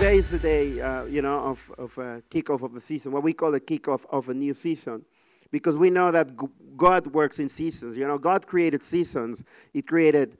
today 0.00 0.16
is 0.16 0.30
the 0.30 0.38
day, 0.38 0.80
uh, 0.80 1.04
you 1.04 1.20
know, 1.20 1.40
of, 1.40 1.70
of 1.76 1.98
a 1.98 2.22
kickoff 2.30 2.62
of 2.62 2.72
the 2.72 2.80
season, 2.80 3.12
what 3.12 3.22
we 3.22 3.34
call 3.34 3.52
the 3.52 3.60
kickoff 3.60 4.06
of 4.10 4.30
a 4.30 4.34
new 4.34 4.54
season. 4.54 5.04
Because 5.50 5.76
we 5.76 5.90
know 5.90 6.10
that 6.10 6.30
God 6.78 7.08
works 7.08 7.38
in 7.38 7.50
seasons. 7.50 7.98
You 7.98 8.08
know, 8.08 8.16
God 8.16 8.46
created 8.46 8.82
seasons. 8.82 9.44
He 9.74 9.82
created 9.82 10.38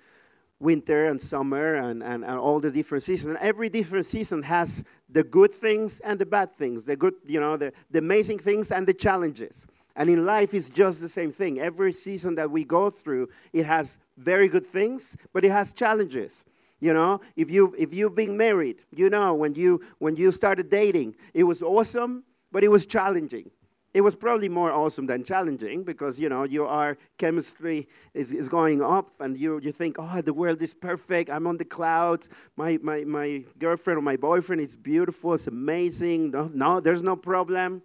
winter 0.60 1.04
and 1.04 1.20
summer 1.20 1.74
and, 1.74 2.02
and, 2.02 2.24
and 2.24 2.38
all 2.38 2.58
the 2.58 2.70
different 2.70 3.04
seasons. 3.04 3.34
And 3.34 3.44
every 3.46 3.68
different 3.68 4.06
season 4.06 4.42
has 4.44 4.82
the 5.10 5.24
good 5.24 5.52
things 5.52 6.00
and 6.00 6.18
the 6.18 6.24
bad 6.24 6.54
things, 6.54 6.86
the 6.86 6.96
good, 6.96 7.16
you 7.26 7.38
know, 7.38 7.58
the, 7.58 7.70
the 7.90 7.98
amazing 7.98 8.38
things 8.38 8.72
and 8.72 8.86
the 8.86 8.94
challenges. 8.94 9.66
And 9.94 10.08
in 10.08 10.24
life, 10.24 10.54
it's 10.54 10.70
just 10.70 11.02
the 11.02 11.08
same 11.08 11.32
thing. 11.32 11.60
Every 11.60 11.92
season 11.92 12.34
that 12.36 12.50
we 12.50 12.64
go 12.64 12.88
through, 12.88 13.28
it 13.52 13.66
has 13.66 13.98
very 14.16 14.48
good 14.48 14.66
things, 14.66 15.18
but 15.34 15.44
it 15.44 15.50
has 15.50 15.74
challenges. 15.74 16.46
You 16.80 16.94
know, 16.94 17.20
if 17.36 17.50
you 17.50 17.74
if 17.78 17.92
you've 17.92 18.14
been 18.14 18.36
married, 18.36 18.80
you 18.90 19.10
know 19.10 19.34
when 19.34 19.54
you 19.54 19.82
when 19.98 20.16
you 20.16 20.32
started 20.32 20.70
dating, 20.70 21.14
it 21.34 21.44
was 21.44 21.62
awesome, 21.62 22.24
but 22.50 22.64
it 22.64 22.68
was 22.68 22.86
challenging. 22.86 23.50
It 23.92 24.02
was 24.02 24.14
probably 24.14 24.48
more 24.48 24.70
awesome 24.70 25.06
than 25.06 25.24
challenging 25.24 25.82
because 25.82 26.18
you 26.18 26.28
know 26.28 26.44
your 26.44 26.96
chemistry 27.18 27.88
is, 28.14 28.32
is 28.32 28.48
going 28.48 28.82
up 28.82 29.10
and 29.20 29.36
you, 29.36 29.60
you 29.60 29.72
think, 29.72 29.96
oh, 29.98 30.22
the 30.22 30.32
world 30.32 30.62
is 30.62 30.72
perfect. 30.72 31.28
I'm 31.28 31.46
on 31.46 31.56
the 31.56 31.64
clouds. 31.64 32.28
My, 32.56 32.78
my, 32.82 33.02
my 33.02 33.44
girlfriend 33.58 33.98
or 33.98 34.02
my 34.02 34.16
boyfriend 34.16 34.62
is 34.62 34.76
beautiful. 34.76 35.34
It's 35.34 35.48
amazing. 35.48 36.30
No, 36.30 36.48
no, 36.54 36.78
there's 36.78 37.02
no 37.02 37.16
problem. 37.16 37.82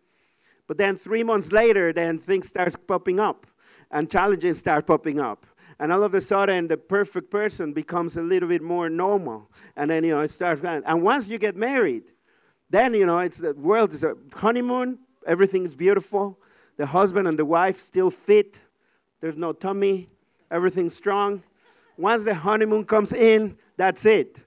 But 0.67 0.77
then 0.77 0.95
three 0.95 1.23
months 1.23 1.51
later, 1.51 1.91
then 1.91 2.19
things 2.19 2.47
start 2.49 2.75
popping 2.87 3.19
up 3.19 3.47
and 3.89 4.09
challenges 4.09 4.59
start 4.59 4.85
popping 4.85 5.19
up 5.19 5.45
and 5.79 5.91
all 5.91 6.03
of 6.03 6.13
a 6.13 6.21
sudden 6.21 6.67
the 6.67 6.77
perfect 6.77 7.29
person 7.29 7.73
becomes 7.73 8.17
a 8.17 8.21
little 8.21 8.49
bit 8.49 8.61
more 8.61 8.89
normal. 8.89 9.49
And 9.75 9.89
then 9.89 10.03
you 10.03 10.15
know 10.15 10.21
it 10.21 10.31
starts 10.31 10.61
going. 10.61 10.83
and 10.85 11.01
once 11.01 11.29
you 11.29 11.37
get 11.37 11.55
married 11.55 12.03
then 12.69 12.93
you 12.93 13.05
know 13.05 13.19
it's 13.19 13.37
the 13.37 13.53
world 13.53 13.93
is 13.93 14.03
a 14.03 14.15
honeymoon. 14.33 14.99
Everything 15.25 15.65
is 15.65 15.75
beautiful. 15.75 16.39
The 16.77 16.85
husband 16.85 17.27
and 17.27 17.37
the 17.37 17.45
wife 17.45 17.79
still 17.79 18.09
fit. 18.11 18.61
There's 19.21 19.37
no 19.37 19.53
tummy. 19.53 20.07
Everything's 20.51 20.95
strong. 20.95 21.43
Once 21.97 22.25
the 22.25 22.33
honeymoon 22.33 22.85
comes 22.85 23.13
in 23.13 23.57
that's 23.77 24.05
it. 24.05 24.43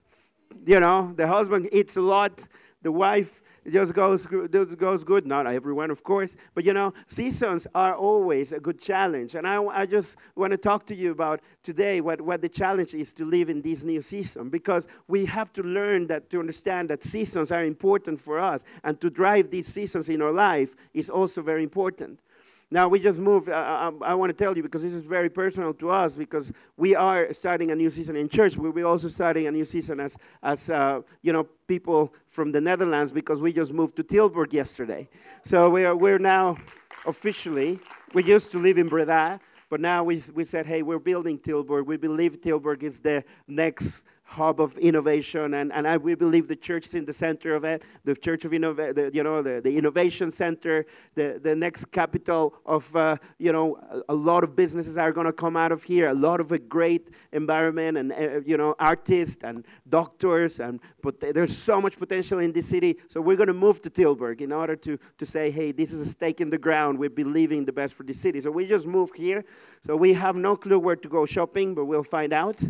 You 0.66 0.80
know 0.80 1.12
the 1.14 1.26
husband 1.26 1.68
eats 1.72 1.96
a 1.96 2.00
lot. 2.02 2.42
The 2.82 2.92
wife 2.92 3.42
it 3.68 3.72
just 3.72 3.92
goes, 3.92 4.26
goes 4.26 5.04
good. 5.04 5.26
Not 5.26 5.46
everyone, 5.46 5.90
of 5.90 6.02
course. 6.02 6.38
But 6.54 6.64
you 6.64 6.72
know, 6.72 6.94
seasons 7.06 7.66
are 7.74 7.94
always 7.94 8.54
a 8.54 8.60
good 8.60 8.80
challenge. 8.80 9.34
And 9.34 9.46
I, 9.46 9.62
I 9.62 9.84
just 9.84 10.16
want 10.36 10.52
to 10.52 10.56
talk 10.56 10.86
to 10.86 10.94
you 10.94 11.10
about 11.10 11.42
today 11.62 12.00
what, 12.00 12.22
what 12.22 12.40
the 12.40 12.48
challenge 12.48 12.94
is 12.94 13.12
to 13.12 13.26
live 13.26 13.50
in 13.50 13.60
this 13.60 13.84
new 13.84 14.00
season. 14.00 14.48
Because 14.48 14.88
we 15.06 15.26
have 15.26 15.52
to 15.52 15.62
learn 15.62 16.06
that 16.06 16.30
to 16.30 16.40
understand 16.40 16.88
that 16.88 17.02
seasons 17.02 17.52
are 17.52 17.62
important 17.62 18.18
for 18.18 18.38
us. 18.38 18.64
And 18.84 18.98
to 19.02 19.10
drive 19.10 19.50
these 19.50 19.66
seasons 19.66 20.08
in 20.08 20.22
our 20.22 20.32
life 20.32 20.74
is 20.94 21.10
also 21.10 21.42
very 21.42 21.62
important. 21.62 22.22
Now, 22.70 22.86
we 22.88 22.98
just 22.98 23.18
moved. 23.18 23.48
Uh, 23.48 23.52
uh, 23.52 23.88
um, 23.88 24.02
I, 24.02 24.08
I, 24.08 24.10
I 24.10 24.14
want 24.14 24.30
to 24.30 24.44
tell 24.44 24.56
you 24.56 24.62
because 24.62 24.82
this 24.82 24.92
is 24.92 25.00
very 25.00 25.30
personal 25.30 25.72
to 25.74 25.90
us 25.90 26.16
because 26.16 26.52
we 26.76 26.94
are 26.94 27.32
starting 27.32 27.70
a 27.70 27.76
new 27.76 27.90
season 27.90 28.16
in 28.16 28.28
church. 28.28 28.56
We'll 28.56 28.72
be 28.72 28.82
also 28.82 29.08
starting 29.08 29.46
a 29.46 29.50
new 29.50 29.64
season 29.64 30.00
as, 30.00 30.18
as 30.42 30.68
uh, 30.68 31.00
you 31.22 31.32
know, 31.32 31.44
people 31.66 32.12
from 32.26 32.52
the 32.52 32.60
Netherlands 32.60 33.10
because 33.10 33.40
we 33.40 33.52
just 33.52 33.72
moved 33.72 33.96
to 33.96 34.04
Tilburg 34.04 34.52
yesterday. 34.52 35.08
So 35.42 35.70
we 35.70 35.84
are, 35.84 35.96
we're 35.96 36.18
now 36.18 36.58
officially, 37.06 37.78
we 38.12 38.24
used 38.24 38.50
to 38.52 38.58
live 38.58 38.76
in 38.76 38.88
Breda, 38.88 39.40
but 39.70 39.80
now 39.80 40.04
we, 40.04 40.22
we 40.34 40.44
said, 40.44 40.66
hey, 40.66 40.82
we're 40.82 40.98
building 40.98 41.38
Tilburg. 41.38 41.86
We 41.86 41.96
believe 41.96 42.40
Tilburg 42.40 42.82
is 42.82 43.00
the 43.00 43.24
next 43.46 44.04
hub 44.28 44.60
of 44.60 44.76
innovation, 44.76 45.54
and, 45.54 45.72
and 45.72 45.88
I, 45.88 45.96
we 45.96 46.14
believe 46.14 46.48
the 46.48 46.56
church 46.56 46.84
is 46.84 46.94
in 46.94 47.06
the 47.06 47.14
center 47.14 47.54
of 47.54 47.64
it, 47.64 47.82
the 48.04 48.14
church 48.14 48.44
of 48.44 48.52
innovation, 48.52 49.10
you 49.14 49.22
know, 49.22 49.40
the, 49.40 49.62
the 49.62 49.74
innovation 49.74 50.30
center, 50.30 50.84
the, 51.14 51.40
the 51.42 51.56
next 51.56 51.86
capital 51.86 52.54
of, 52.66 52.94
uh, 52.94 53.16
you 53.38 53.52
know, 53.52 53.76
a, 53.90 54.12
a, 54.12 54.14
lot 54.14 54.44
of 54.44 54.54
businesses 54.54 54.98
are 54.98 55.12
going 55.12 55.26
to 55.26 55.32
come 55.32 55.56
out 55.56 55.72
of 55.72 55.82
here, 55.82 56.08
a 56.08 56.14
lot 56.14 56.40
of 56.40 56.52
a 56.52 56.58
great 56.58 57.10
environment, 57.32 57.96
and, 57.96 58.12
uh, 58.12 58.40
you 58.44 58.58
know, 58.58 58.74
artists 58.78 59.42
and 59.44 59.64
doctors, 59.88 60.60
and 60.60 60.78
but 61.02 61.18
there's 61.20 61.56
so 61.56 61.80
much 61.80 61.98
potential 61.98 62.38
in 62.38 62.52
this 62.52 62.68
city, 62.68 62.98
so 63.08 63.22
we're 63.22 63.36
going 63.36 63.46
to 63.46 63.54
move 63.54 63.80
to 63.80 63.88
Tilburg 63.88 64.42
in 64.42 64.52
order 64.52 64.76
to, 64.76 64.98
to 65.16 65.24
say, 65.24 65.50
hey, 65.50 65.72
this 65.72 65.90
is 65.90 66.06
a 66.06 66.10
stake 66.10 66.42
in 66.42 66.50
the 66.50 66.58
ground, 66.58 66.98
we're 66.98 67.08
believing 67.08 67.64
the 67.64 67.72
best 67.72 67.94
for 67.94 68.02
this 68.02 68.20
city. 68.20 68.42
So 68.42 68.50
we 68.50 68.66
just 68.66 68.86
moved 68.86 69.16
here, 69.16 69.42
so 69.80 69.96
we 69.96 70.12
have 70.12 70.36
no 70.36 70.54
clue 70.54 70.78
where 70.78 70.96
to 70.96 71.08
go 71.08 71.24
shopping, 71.24 71.74
but 71.74 71.86
we'll 71.86 72.02
find 72.02 72.34
out 72.34 72.62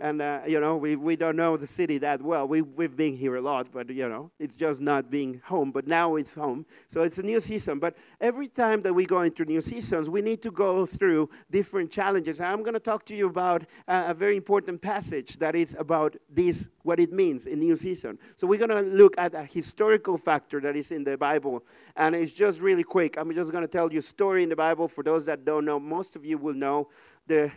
and 0.00 0.20
uh, 0.20 0.40
you 0.46 0.60
know 0.60 0.76
we, 0.76 0.96
we 0.96 1.16
don't 1.16 1.36
know 1.36 1.56
the 1.56 1.66
city 1.66 1.98
that 1.98 2.22
well. 2.22 2.46
We, 2.46 2.62
we've 2.62 2.96
been 2.96 3.16
here 3.16 3.36
a 3.36 3.40
lot 3.40 3.68
but 3.72 3.90
you 3.90 4.08
know 4.08 4.30
it's 4.38 4.56
just 4.56 4.80
not 4.80 5.10
being 5.10 5.40
home. 5.44 5.70
But 5.72 5.86
now 5.86 6.16
it's 6.16 6.34
home. 6.34 6.66
So 6.88 7.02
it's 7.02 7.18
a 7.18 7.22
new 7.22 7.40
season. 7.40 7.78
But 7.78 7.96
every 8.20 8.48
time 8.48 8.82
that 8.82 8.92
we 8.92 9.06
go 9.06 9.22
into 9.22 9.44
new 9.44 9.60
seasons 9.60 10.10
we 10.10 10.22
need 10.22 10.42
to 10.42 10.50
go 10.50 10.86
through 10.86 11.30
different 11.50 11.90
challenges. 11.90 12.40
And 12.40 12.48
i'm 12.48 12.62
going 12.62 12.74
to 12.74 12.80
talk 12.80 13.04
to 13.06 13.16
you 13.16 13.26
about 13.26 13.62
uh, 13.88 14.04
a 14.08 14.14
very 14.14 14.36
important 14.36 14.80
passage 14.80 15.38
that 15.38 15.54
is 15.54 15.76
about 15.78 16.16
this 16.28 16.68
what 16.82 17.00
it 17.00 17.12
means 17.12 17.46
in 17.46 17.60
new 17.60 17.76
season. 17.76 18.18
So 18.36 18.46
we're 18.46 18.58
going 18.58 18.70
to 18.70 18.82
look 18.82 19.14
at 19.18 19.34
a 19.34 19.44
historical 19.44 20.18
factor 20.18 20.60
that 20.60 20.76
is 20.76 20.92
in 20.92 21.02
the 21.02 21.16
bible. 21.16 21.64
And 21.96 22.14
it's 22.14 22.32
just 22.32 22.60
really 22.60 22.84
quick. 22.84 23.16
I'm 23.16 23.32
just 23.34 23.52
going 23.52 23.62
to 23.62 23.68
tell 23.68 23.92
you 23.92 24.00
a 24.00 24.02
story 24.02 24.42
in 24.42 24.48
the 24.50 24.56
bible 24.56 24.88
for 24.88 25.02
those 25.02 25.26
that 25.26 25.44
don't 25.44 25.64
know. 25.64 25.80
Most 25.80 26.14
of 26.14 26.24
you 26.24 26.38
will 26.38 26.54
know 26.54 26.88
the, 27.26 27.52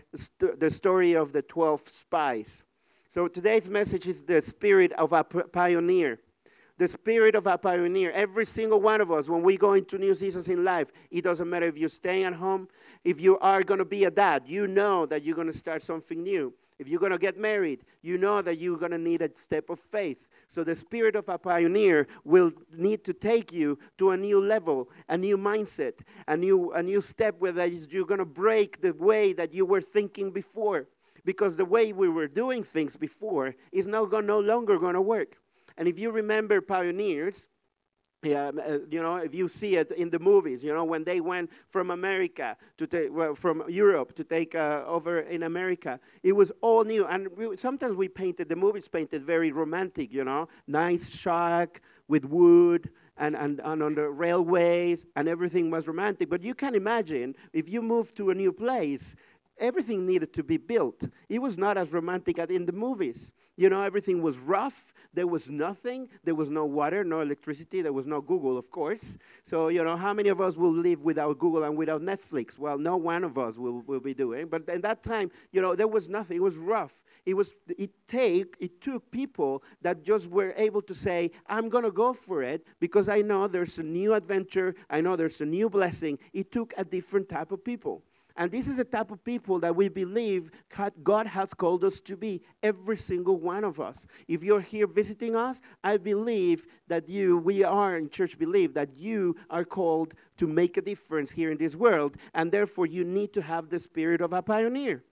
the 0.57 0.69
story 0.69 1.13
of 1.15 1.33
the 1.33 1.41
12 1.41 1.81
spies. 1.81 2.63
So 3.09 3.27
today's 3.27 3.69
message 3.69 4.07
is 4.07 4.23
the 4.23 4.41
spirit 4.41 4.91
of 4.93 5.13
a 5.13 5.23
pioneer. 5.23 6.19
The 6.77 6.87
spirit 6.87 7.33
of 7.33 7.47
a 7.47 7.57
pioneer. 7.57 8.11
Every 8.11 8.45
single 8.45 8.79
one 8.79 9.01
of 9.01 9.11
us, 9.11 9.27
when 9.27 9.41
we 9.41 9.57
go 9.57 9.73
into 9.73 9.97
new 9.97 10.13
seasons 10.13 10.47
in 10.47 10.63
life, 10.63 10.91
it 11.09 11.23
doesn't 11.23 11.49
matter 11.49 11.65
if 11.65 11.77
you're 11.77 11.89
staying 11.89 12.25
at 12.25 12.33
home, 12.33 12.67
if 13.03 13.19
you 13.19 13.39
are 13.39 13.63
going 13.63 13.79
to 13.79 13.85
be 13.85 14.03
a 14.03 14.11
dad, 14.11 14.43
you 14.45 14.67
know 14.67 15.05
that 15.07 15.23
you're 15.23 15.35
going 15.35 15.47
to 15.47 15.57
start 15.57 15.81
something 15.81 16.21
new. 16.21 16.53
If 16.77 16.87
you're 16.87 16.99
going 16.99 17.11
to 17.11 17.17
get 17.17 17.37
married, 17.37 17.83
you 18.03 18.19
know 18.19 18.43
that 18.43 18.59
you're 18.59 18.77
going 18.77 18.91
to 18.91 18.99
need 18.99 19.23
a 19.23 19.31
step 19.35 19.71
of 19.71 19.79
faith. 19.79 20.27
So 20.47 20.63
the 20.63 20.75
spirit 20.75 21.15
of 21.15 21.27
a 21.27 21.39
pioneer 21.39 22.07
will 22.23 22.51
need 22.71 23.03
to 23.05 23.13
take 23.13 23.51
you 23.51 23.79
to 23.97 24.11
a 24.11 24.17
new 24.17 24.39
level, 24.39 24.89
a 25.09 25.17
new 25.17 25.37
mindset, 25.37 25.93
a 26.27 26.37
new, 26.37 26.71
a 26.73 26.83
new 26.83 27.01
step 27.01 27.35
where 27.39 27.53
that 27.53 27.69
is, 27.69 27.87
you're 27.89 28.05
going 28.05 28.19
to 28.19 28.25
break 28.25 28.81
the 28.81 28.93
way 28.93 29.33
that 29.33 29.55
you 29.55 29.65
were 29.65 29.81
thinking 29.81 30.29
before. 30.29 30.87
Because 31.25 31.57
the 31.57 31.65
way 31.65 31.91
we 31.91 32.07
were 32.07 32.27
doing 32.27 32.61
things 32.61 32.95
before 32.95 33.55
is 33.71 33.87
no, 33.87 34.05
no 34.05 34.39
longer 34.39 34.77
going 34.77 34.93
to 34.93 35.01
work. 35.01 35.37
And 35.77 35.87
if 35.87 35.99
you 35.99 36.11
remember 36.11 36.61
pioneers, 36.61 37.47
yeah, 38.23 38.47
uh, 38.47 38.79
you 38.89 39.01
know, 39.01 39.17
if 39.17 39.35
you 39.35 39.47
see 39.47 39.75
it 39.75 39.91
in 39.91 40.09
the 40.09 40.17
movies, 40.17 40.63
you 40.63 40.73
know, 40.73 40.83
when 40.83 41.03
they 41.03 41.21
went 41.21 41.51
from 41.67 41.91
America 41.91 42.57
to 42.77 42.87
take, 42.87 43.13
well, 43.13 43.35
from 43.35 43.63
Europe 43.69 44.15
to 44.15 44.23
take 44.23 44.55
uh, 44.55 44.83
over 44.87 45.19
in 45.19 45.43
America, 45.43 45.99
it 46.23 46.31
was 46.31 46.51
all 46.61 46.83
new. 46.83 47.05
And 47.05 47.27
we, 47.37 47.55
sometimes 47.55 47.95
we 47.95 48.07
painted, 48.07 48.49
the 48.49 48.55
movies 48.55 48.87
painted 48.87 49.21
very 49.21 49.51
romantic, 49.51 50.11
you 50.11 50.23
know, 50.23 50.47
nice 50.65 51.15
shack 51.15 51.81
with 52.07 52.25
wood 52.25 52.89
and, 53.17 53.35
and, 53.35 53.61
and 53.63 53.83
on 53.83 53.95
the 53.95 54.09
railways, 54.09 55.05
and 55.15 55.27
everything 55.27 55.69
was 55.69 55.87
romantic. 55.87 56.29
But 56.29 56.43
you 56.43 56.55
can 56.55 56.73
imagine 56.73 57.35
if 57.53 57.69
you 57.69 57.81
move 57.81 58.13
to 58.15 58.31
a 58.31 58.35
new 58.35 58.51
place, 58.51 59.15
everything 59.59 60.05
needed 60.05 60.33
to 60.33 60.43
be 60.43 60.57
built. 60.57 61.07
It 61.29 61.39
was 61.39 61.57
not 61.57 61.77
as 61.77 61.93
romantic 61.93 62.39
as 62.39 62.49
in 62.49 62.65
the 62.65 62.71
movies. 62.71 63.31
You 63.55 63.69
know, 63.69 63.81
everything 63.81 64.21
was 64.21 64.37
rough. 64.37 64.93
There 65.13 65.27
was 65.27 65.49
nothing. 65.49 66.09
There 66.23 66.35
was 66.35 66.49
no 66.49 66.65
water, 66.65 67.03
no 67.03 67.21
electricity. 67.21 67.81
There 67.81 67.93
was 67.93 68.05
no 68.05 68.21
Google, 68.21 68.57
of 68.57 68.69
course. 68.69 69.17
So, 69.43 69.69
you 69.69 69.83
know, 69.83 69.95
how 69.97 70.13
many 70.13 70.29
of 70.29 70.41
us 70.41 70.57
will 70.57 70.71
live 70.71 71.01
without 71.01 71.39
Google 71.39 71.63
and 71.63 71.77
without 71.77 72.01
Netflix? 72.01 72.59
Well, 72.59 72.77
no 72.77 72.97
one 72.97 73.23
of 73.23 73.37
us 73.37 73.57
will, 73.57 73.81
will 73.81 73.99
be 73.99 74.13
doing. 74.13 74.47
But 74.47 74.67
in 74.69 74.81
that 74.81 75.03
time, 75.03 75.31
you 75.51 75.61
know, 75.61 75.75
there 75.75 75.87
was 75.87 76.09
nothing. 76.09 76.37
It 76.37 76.43
was 76.43 76.57
rough. 76.57 77.03
It 77.25 77.35
was 77.35 77.53
it 77.77 77.91
take 78.07 78.55
it 78.59 78.81
took 78.81 79.09
people 79.11 79.63
that 79.81 80.03
just 80.03 80.29
were 80.29 80.53
able 80.55 80.81
to 80.83 80.93
say, 80.93 81.31
I'm 81.47 81.69
gonna 81.69 81.91
go 81.91 82.13
for 82.13 82.43
it 82.43 82.65
because 82.79 83.09
I 83.09 83.21
know 83.21 83.47
there's 83.47 83.79
a 83.79 83.83
new 83.83 84.13
adventure, 84.13 84.75
I 84.89 85.01
know 85.01 85.15
there's 85.15 85.41
a 85.41 85.45
new 85.45 85.69
blessing. 85.69 86.19
It 86.33 86.51
took 86.51 86.73
a 86.77 86.85
different 86.85 87.29
type 87.29 87.51
of 87.51 87.63
people. 87.63 88.03
And 88.37 88.51
this 88.51 88.67
is 88.67 88.77
the 88.77 88.85
type 88.85 89.09
of 89.09 89.23
people 89.23 89.59
that 89.59 89.75
we 89.75 89.89
believe 89.89 90.51
God 91.03 91.27
has 91.27 91.53
called 91.55 91.83
us 91.83 91.99
to 92.01 92.15
be, 92.15 92.41
every 92.61 92.97
single 92.97 93.37
one 93.37 93.63
of 93.63 93.79
us. 93.79 94.05
If 94.27 94.43
you're 94.43 94.61
here 94.61 94.85
visiting 94.85 95.35
us, 95.35 95.59
I 95.83 95.97
believe 95.97 96.67
that 96.87 97.09
you, 97.09 97.39
we 97.39 97.63
are 97.63 97.97
in 97.97 98.09
church, 98.09 98.37
believe 98.37 98.75
that 98.75 98.97
you 98.97 99.35
are 99.49 99.65
called 99.65 100.13
to 100.37 100.45
make 100.45 100.77
a 100.77 100.81
difference 100.81 101.31
here 101.31 101.51
in 101.51 101.57
this 101.57 101.75
world. 101.75 102.15
And 102.35 102.51
therefore, 102.51 102.85
you 102.85 103.03
need 103.03 103.33
to 103.33 103.41
have 103.41 103.69
the 103.69 103.79
spirit 103.79 104.21
of 104.21 104.33
a 104.33 104.43
pioneer. 104.43 105.03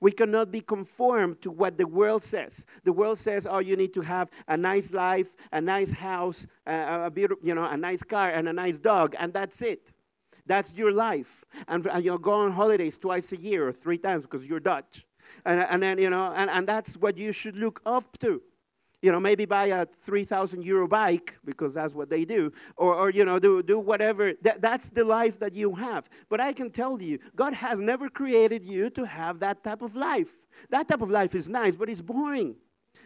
We 0.00 0.12
cannot 0.12 0.50
be 0.50 0.60
conformed 0.60 1.40
to 1.42 1.50
what 1.50 1.78
the 1.78 1.86
world 1.86 2.22
says. 2.22 2.66
The 2.84 2.92
world 2.92 3.18
says, 3.18 3.46
"Oh, 3.46 3.58
you 3.58 3.76
need 3.76 3.92
to 3.94 4.00
have 4.00 4.30
a 4.48 4.56
nice 4.56 4.92
life, 4.92 5.34
a 5.52 5.60
nice 5.60 5.92
house, 5.92 6.46
a, 6.66 7.04
a 7.06 7.10
beautiful, 7.10 7.46
you 7.46 7.54
know, 7.54 7.66
a 7.66 7.76
nice 7.76 8.02
car, 8.02 8.30
and 8.30 8.48
a 8.48 8.52
nice 8.52 8.78
dog, 8.78 9.14
and 9.18 9.32
that's 9.32 9.62
it." 9.62 9.92
That's 10.46 10.74
your 10.76 10.92
life. 10.92 11.44
And, 11.68 11.86
and 11.86 12.04
you 12.04 12.18
go 12.18 12.32
on 12.32 12.52
holidays 12.52 12.98
twice 12.98 13.32
a 13.32 13.36
year 13.36 13.66
or 13.68 13.72
three 13.72 13.98
times 13.98 14.24
because 14.24 14.46
you're 14.46 14.60
Dutch. 14.60 15.06
And, 15.44 15.60
uh, 15.60 15.66
and 15.70 15.82
then, 15.82 15.98
you 15.98 16.10
know, 16.10 16.32
and, 16.34 16.50
and 16.50 16.66
that's 16.66 16.96
what 16.96 17.16
you 17.16 17.32
should 17.32 17.56
look 17.56 17.80
up 17.86 18.18
to. 18.18 18.42
you 19.04 19.12
know, 19.12 19.20
maybe 19.20 19.44
buy 19.44 19.66
a 19.66 19.84
3,000 19.84 20.64
euro 20.64 20.88
bike 20.88 21.36
because 21.44 21.74
that's 21.74 21.94
what 21.94 22.08
they 22.08 22.24
do, 22.24 22.50
or, 22.74 22.94
or 22.94 23.10
you 23.10 23.22
know, 23.22 23.38
do, 23.38 23.62
do 23.62 23.78
whatever. 23.78 24.32
That, 24.40 24.62
that's 24.62 24.88
the 24.88 25.04
life 25.04 25.38
that 25.40 25.52
you 25.52 25.74
have. 25.74 26.08
But 26.30 26.40
I 26.40 26.54
can 26.54 26.70
tell 26.70 27.02
you, 27.02 27.18
God 27.36 27.52
has 27.52 27.80
never 27.80 28.08
created 28.08 28.64
you 28.64 28.88
to 28.90 29.04
have 29.04 29.40
that 29.40 29.62
type 29.62 29.82
of 29.82 29.94
life. 29.94 30.46
That 30.70 30.88
type 30.88 31.02
of 31.02 31.10
life 31.10 31.34
is 31.34 31.50
nice, 31.50 31.76
but 31.76 31.90
it's 31.90 32.00
boring. 32.00 32.56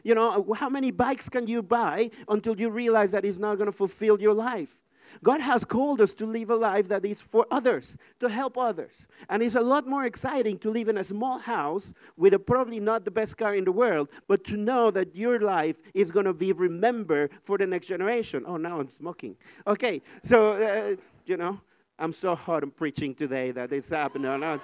You 0.04 0.14
know, 0.14 0.46
how 0.54 0.68
many 0.68 0.92
bikes 0.92 1.28
can 1.28 1.48
you 1.48 1.64
buy 1.64 2.10
until 2.28 2.54
you 2.56 2.70
realize 2.70 3.10
that 3.10 3.24
it's 3.24 3.38
not 3.38 3.56
going 3.56 3.66
to 3.66 3.76
fulfill 3.76 4.20
your 4.20 4.34
life? 4.34 4.80
God 5.22 5.40
has 5.40 5.64
called 5.64 6.00
us 6.00 6.14
to 6.14 6.26
live 6.26 6.50
a 6.50 6.56
life 6.56 6.88
that 6.88 7.04
is 7.04 7.20
for 7.20 7.46
others, 7.50 7.96
to 8.20 8.28
help 8.28 8.56
others. 8.56 9.08
And 9.28 9.42
it's 9.42 9.54
a 9.54 9.60
lot 9.60 9.86
more 9.86 10.04
exciting 10.04 10.58
to 10.58 10.70
live 10.70 10.88
in 10.88 10.98
a 10.98 11.04
small 11.04 11.38
house 11.38 11.94
with 12.16 12.34
a, 12.34 12.38
probably 12.38 12.80
not 12.80 13.04
the 13.04 13.10
best 13.10 13.36
car 13.36 13.54
in 13.54 13.64
the 13.64 13.72
world, 13.72 14.08
but 14.26 14.44
to 14.44 14.56
know 14.56 14.90
that 14.90 15.14
your 15.14 15.40
life 15.40 15.78
is 15.94 16.10
going 16.10 16.26
to 16.26 16.32
be 16.32 16.52
remembered 16.52 17.30
for 17.42 17.58
the 17.58 17.66
next 17.66 17.86
generation. 17.86 18.44
Oh, 18.46 18.56
now 18.56 18.80
I'm 18.80 18.90
smoking. 18.90 19.36
Okay, 19.66 20.02
so, 20.22 20.52
uh, 20.52 20.96
you 21.26 21.36
know, 21.36 21.60
I'm 21.98 22.12
so 22.12 22.34
hot 22.34 22.62
on 22.62 22.70
preaching 22.70 23.14
today 23.14 23.50
that 23.50 23.72
it's 23.72 23.88
happening. 23.88 24.40
No, 24.40 24.60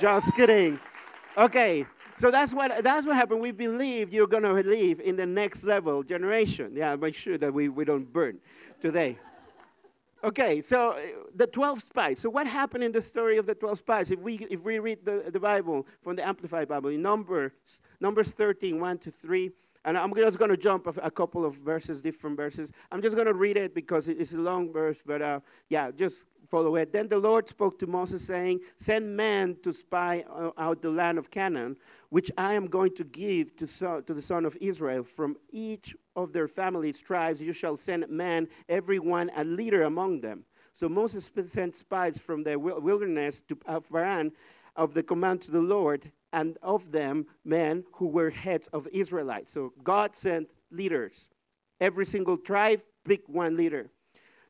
just 0.00 0.34
kidding. 0.34 0.80
Okay, 1.36 1.86
so 2.16 2.30
that's 2.30 2.54
what 2.54 2.82
that's 2.82 3.06
what 3.06 3.14
happened. 3.14 3.40
We 3.40 3.52
believe 3.52 4.12
you're 4.12 4.26
gonna 4.26 4.52
live 4.52 5.00
in 5.00 5.16
the 5.16 5.26
next 5.26 5.64
level 5.64 6.02
generation. 6.02 6.72
Yeah, 6.74 6.96
make 6.96 7.14
sure 7.14 7.38
that 7.38 7.52
we, 7.52 7.68
we 7.68 7.84
don't 7.84 8.10
burn 8.10 8.38
today. 8.80 9.18
Okay, 10.24 10.62
so 10.62 10.92
uh, 10.92 11.00
the 11.34 11.46
12 11.46 11.82
spies. 11.82 12.20
So 12.20 12.30
what 12.30 12.46
happened 12.46 12.82
in 12.82 12.92
the 12.92 13.02
story 13.02 13.36
of 13.36 13.46
the 13.46 13.54
12 13.54 13.78
spies? 13.78 14.10
If 14.10 14.20
we, 14.20 14.36
if 14.50 14.64
we 14.64 14.78
read 14.78 15.04
the, 15.04 15.24
the 15.30 15.38
Bible 15.38 15.86
from 16.00 16.16
the 16.16 16.26
Amplified 16.26 16.68
Bible, 16.68 16.90
in 16.90 17.02
Numbers, 17.02 17.80
Numbers 18.00 18.32
13, 18.32 18.80
1 18.80 18.98
to 18.98 19.10
3, 19.10 19.50
and 19.84 19.96
I'm 19.96 20.12
just 20.14 20.38
going 20.38 20.50
to 20.50 20.56
jump 20.56 20.86
a, 20.88 21.00
a, 21.00 21.10
couple 21.10 21.44
of 21.44 21.54
verses, 21.54 22.02
different 22.02 22.36
verses. 22.36 22.72
I'm 22.90 23.00
just 23.00 23.14
going 23.14 23.28
to 23.28 23.34
read 23.34 23.56
it 23.56 23.72
because 23.72 24.08
it's 24.08 24.34
a 24.34 24.38
long 24.38 24.72
verse, 24.72 25.02
but 25.06 25.22
uh, 25.22 25.40
yeah, 25.68 25.92
just 25.92 26.26
follow 26.46 26.76
it. 26.76 26.92
Then 26.92 27.08
the 27.08 27.18
Lord 27.18 27.48
spoke 27.48 27.78
to 27.80 27.86
Moses, 27.86 28.26
saying, 28.26 28.60
Send 28.76 29.16
men 29.16 29.56
to 29.62 29.72
spy 29.72 30.24
uh, 30.30 30.50
out 30.56 30.82
the 30.82 30.90
land 30.90 31.18
of 31.18 31.30
Canaan, 31.30 31.76
which 32.08 32.30
I 32.38 32.54
am 32.54 32.66
going 32.66 32.94
to 32.94 33.04
give 33.04 33.56
to, 33.56 33.66
so, 33.66 34.00
to 34.00 34.14
the 34.14 34.22
son 34.22 34.44
of 34.44 34.56
Israel. 34.60 35.02
From 35.02 35.36
each 35.50 35.94
of 36.14 36.32
their 36.32 36.48
families, 36.48 37.00
tribes, 37.00 37.42
you 37.42 37.52
shall 37.52 37.76
send 37.76 38.08
men, 38.08 38.48
every 38.68 38.98
one 38.98 39.30
a 39.36 39.44
leader 39.44 39.82
among 39.82 40.20
them. 40.20 40.44
So 40.72 40.88
Moses 40.88 41.30
sent 41.46 41.74
spies 41.74 42.18
from 42.18 42.42
the 42.42 42.58
wilderness 42.58 43.40
to 43.48 43.58
uh, 43.66 43.80
Paran 43.80 44.32
of 44.76 44.92
the 44.92 45.02
command 45.02 45.40
to 45.42 45.50
the 45.50 45.60
Lord, 45.60 46.12
and 46.32 46.58
of 46.62 46.92
them 46.92 47.26
men 47.44 47.84
who 47.94 48.08
were 48.08 48.28
heads 48.28 48.68
of 48.68 48.86
Israelites. 48.92 49.52
So 49.52 49.72
God 49.82 50.14
sent 50.14 50.52
leaders. 50.70 51.30
Every 51.80 52.04
single 52.04 52.36
tribe 52.36 52.80
picked 53.04 53.30
one 53.30 53.56
leader. 53.56 53.90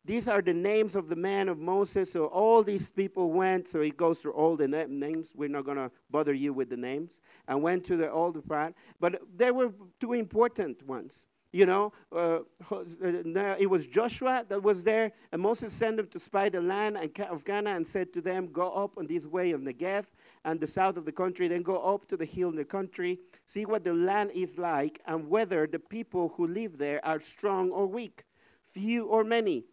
These 0.06 0.28
are 0.28 0.40
the 0.40 0.54
names 0.54 0.94
of 0.94 1.08
the 1.08 1.16
men 1.16 1.48
of 1.48 1.58
Moses. 1.58 2.12
So 2.12 2.26
all 2.26 2.62
these 2.62 2.90
people 2.90 3.32
went. 3.32 3.66
So 3.66 3.80
he 3.80 3.90
goes 3.90 4.20
through 4.20 4.34
all 4.34 4.56
the 4.56 4.68
na- 4.68 4.86
names. 4.88 5.32
We're 5.34 5.48
not 5.48 5.64
going 5.64 5.78
to 5.78 5.90
bother 6.08 6.32
you 6.32 6.52
with 6.52 6.70
the 6.70 6.76
names. 6.76 7.20
And 7.48 7.60
went 7.60 7.84
to 7.86 7.96
the 7.96 8.06
the 8.06 8.42
part. 8.42 8.74
But 9.00 9.20
there 9.36 9.52
were 9.52 9.72
two 9.98 10.12
important 10.12 10.86
ones. 10.86 11.26
You 11.52 11.64
know, 11.64 11.92
uh, 12.12 12.40
uh 12.70 13.56
it 13.58 13.70
was 13.70 13.86
Joshua 13.86 14.44
that 14.48 14.62
was 14.62 14.84
there, 14.84 15.12
and 15.32 15.40
Moses 15.40 15.72
sent 15.72 15.96
them 15.96 16.06
to 16.08 16.18
spy 16.18 16.50
the 16.50 16.60
land 16.60 16.98
of 17.30 17.44
Canaan 17.44 17.76
and 17.76 17.86
said 17.86 18.12
to 18.12 18.20
them, 18.20 18.48
Go 18.48 18.70
up 18.72 18.98
on 18.98 19.06
this 19.06 19.26
way 19.26 19.52
of 19.52 19.64
the 19.64 19.72
Negev 19.72 20.04
and 20.44 20.60
the 20.60 20.66
south 20.66 20.98
of 20.98 21.06
the 21.06 21.12
country, 21.12 21.48
then 21.48 21.62
go 21.62 21.78
up 21.78 22.06
to 22.08 22.16
the 22.16 22.26
hill 22.26 22.50
in 22.50 22.56
the 22.56 22.64
country, 22.64 23.20
see 23.46 23.64
what 23.64 23.84
the 23.84 23.94
land 23.94 24.32
is 24.34 24.58
like, 24.58 25.00
and 25.06 25.30
whether 25.30 25.66
the 25.66 25.78
people 25.78 26.34
who 26.36 26.46
live 26.46 26.76
there 26.76 27.02
are 27.06 27.20
strong 27.20 27.70
or 27.70 27.86
weak, 27.86 28.24
few 28.62 29.06
or 29.06 29.24
many, 29.24 29.64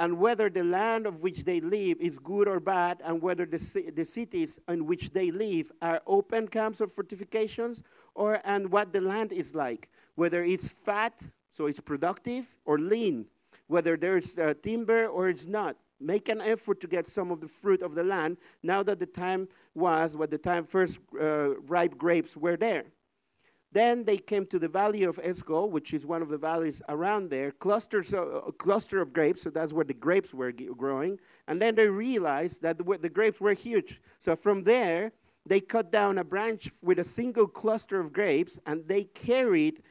and 0.00 0.18
whether 0.18 0.50
the 0.50 0.64
land 0.64 1.06
of 1.06 1.22
which 1.22 1.44
they 1.44 1.60
live 1.60 2.00
is 2.00 2.18
good 2.18 2.48
or 2.48 2.58
bad, 2.58 3.00
and 3.04 3.22
whether 3.22 3.46
the, 3.46 3.92
the 3.94 4.04
cities 4.04 4.58
in 4.66 4.86
which 4.86 5.10
they 5.10 5.30
live 5.30 5.70
are 5.80 6.00
open 6.06 6.48
camps 6.48 6.80
or 6.80 6.88
fortifications, 6.88 7.84
or 8.16 8.40
and 8.44 8.72
what 8.72 8.92
the 8.92 9.00
land 9.00 9.30
is 9.30 9.54
like 9.54 9.88
whether 10.20 10.44
it's 10.44 10.68
fat, 10.68 11.28
so 11.48 11.64
it's 11.64 11.80
productive, 11.80 12.58
or 12.66 12.78
lean, 12.78 13.24
whether 13.68 13.96
there's 13.96 14.38
uh, 14.38 14.52
timber 14.62 15.06
or 15.06 15.30
it's 15.30 15.46
not. 15.46 15.76
Make 15.98 16.28
an 16.28 16.42
effort 16.42 16.80
to 16.82 16.86
get 16.86 17.06
some 17.06 17.30
of 17.30 17.40
the 17.40 17.48
fruit 17.48 17.80
of 17.80 17.94
the 17.94 18.04
land 18.04 18.36
now 18.62 18.82
that 18.82 18.98
the 18.98 19.06
time 19.06 19.48
was 19.74 20.16
what 20.16 20.30
the 20.30 20.36
time 20.36 20.64
first 20.64 20.98
uh, 21.18 21.58
ripe 21.60 21.96
grapes 21.96 22.36
were 22.36 22.58
there. 22.58 22.84
Then 23.72 24.04
they 24.04 24.16
came 24.16 24.46
to 24.46 24.58
the 24.58 24.68
valley 24.68 25.04
of 25.04 25.20
Eshcol, 25.22 25.70
which 25.70 25.94
is 25.94 26.04
one 26.04 26.22
of 26.22 26.28
the 26.28 26.38
valleys 26.38 26.82
around 26.88 27.30
there, 27.30 27.52
clusters 27.52 28.12
of, 28.12 28.42
a 28.48 28.52
cluster 28.52 29.00
of 29.00 29.12
grapes, 29.12 29.42
so 29.42 29.50
that's 29.50 29.72
where 29.72 29.84
the 29.84 29.94
grapes 29.94 30.34
were 30.34 30.50
growing. 30.50 31.20
And 31.46 31.62
then 31.62 31.76
they 31.76 31.86
realized 31.86 32.62
that 32.62 32.78
the, 32.78 32.98
the 32.98 33.08
grapes 33.08 33.40
were 33.40 33.52
huge. 33.52 34.00
So 34.18 34.34
from 34.34 34.64
there, 34.64 35.12
they 35.46 35.60
cut 35.60 35.92
down 35.92 36.18
a 36.18 36.24
branch 36.24 36.70
with 36.82 36.98
a 36.98 37.04
single 37.04 37.46
cluster 37.46 38.00
of 38.00 38.12
grapes, 38.12 38.58
and 38.66 38.86
they 38.88 39.04
carried 39.04 39.82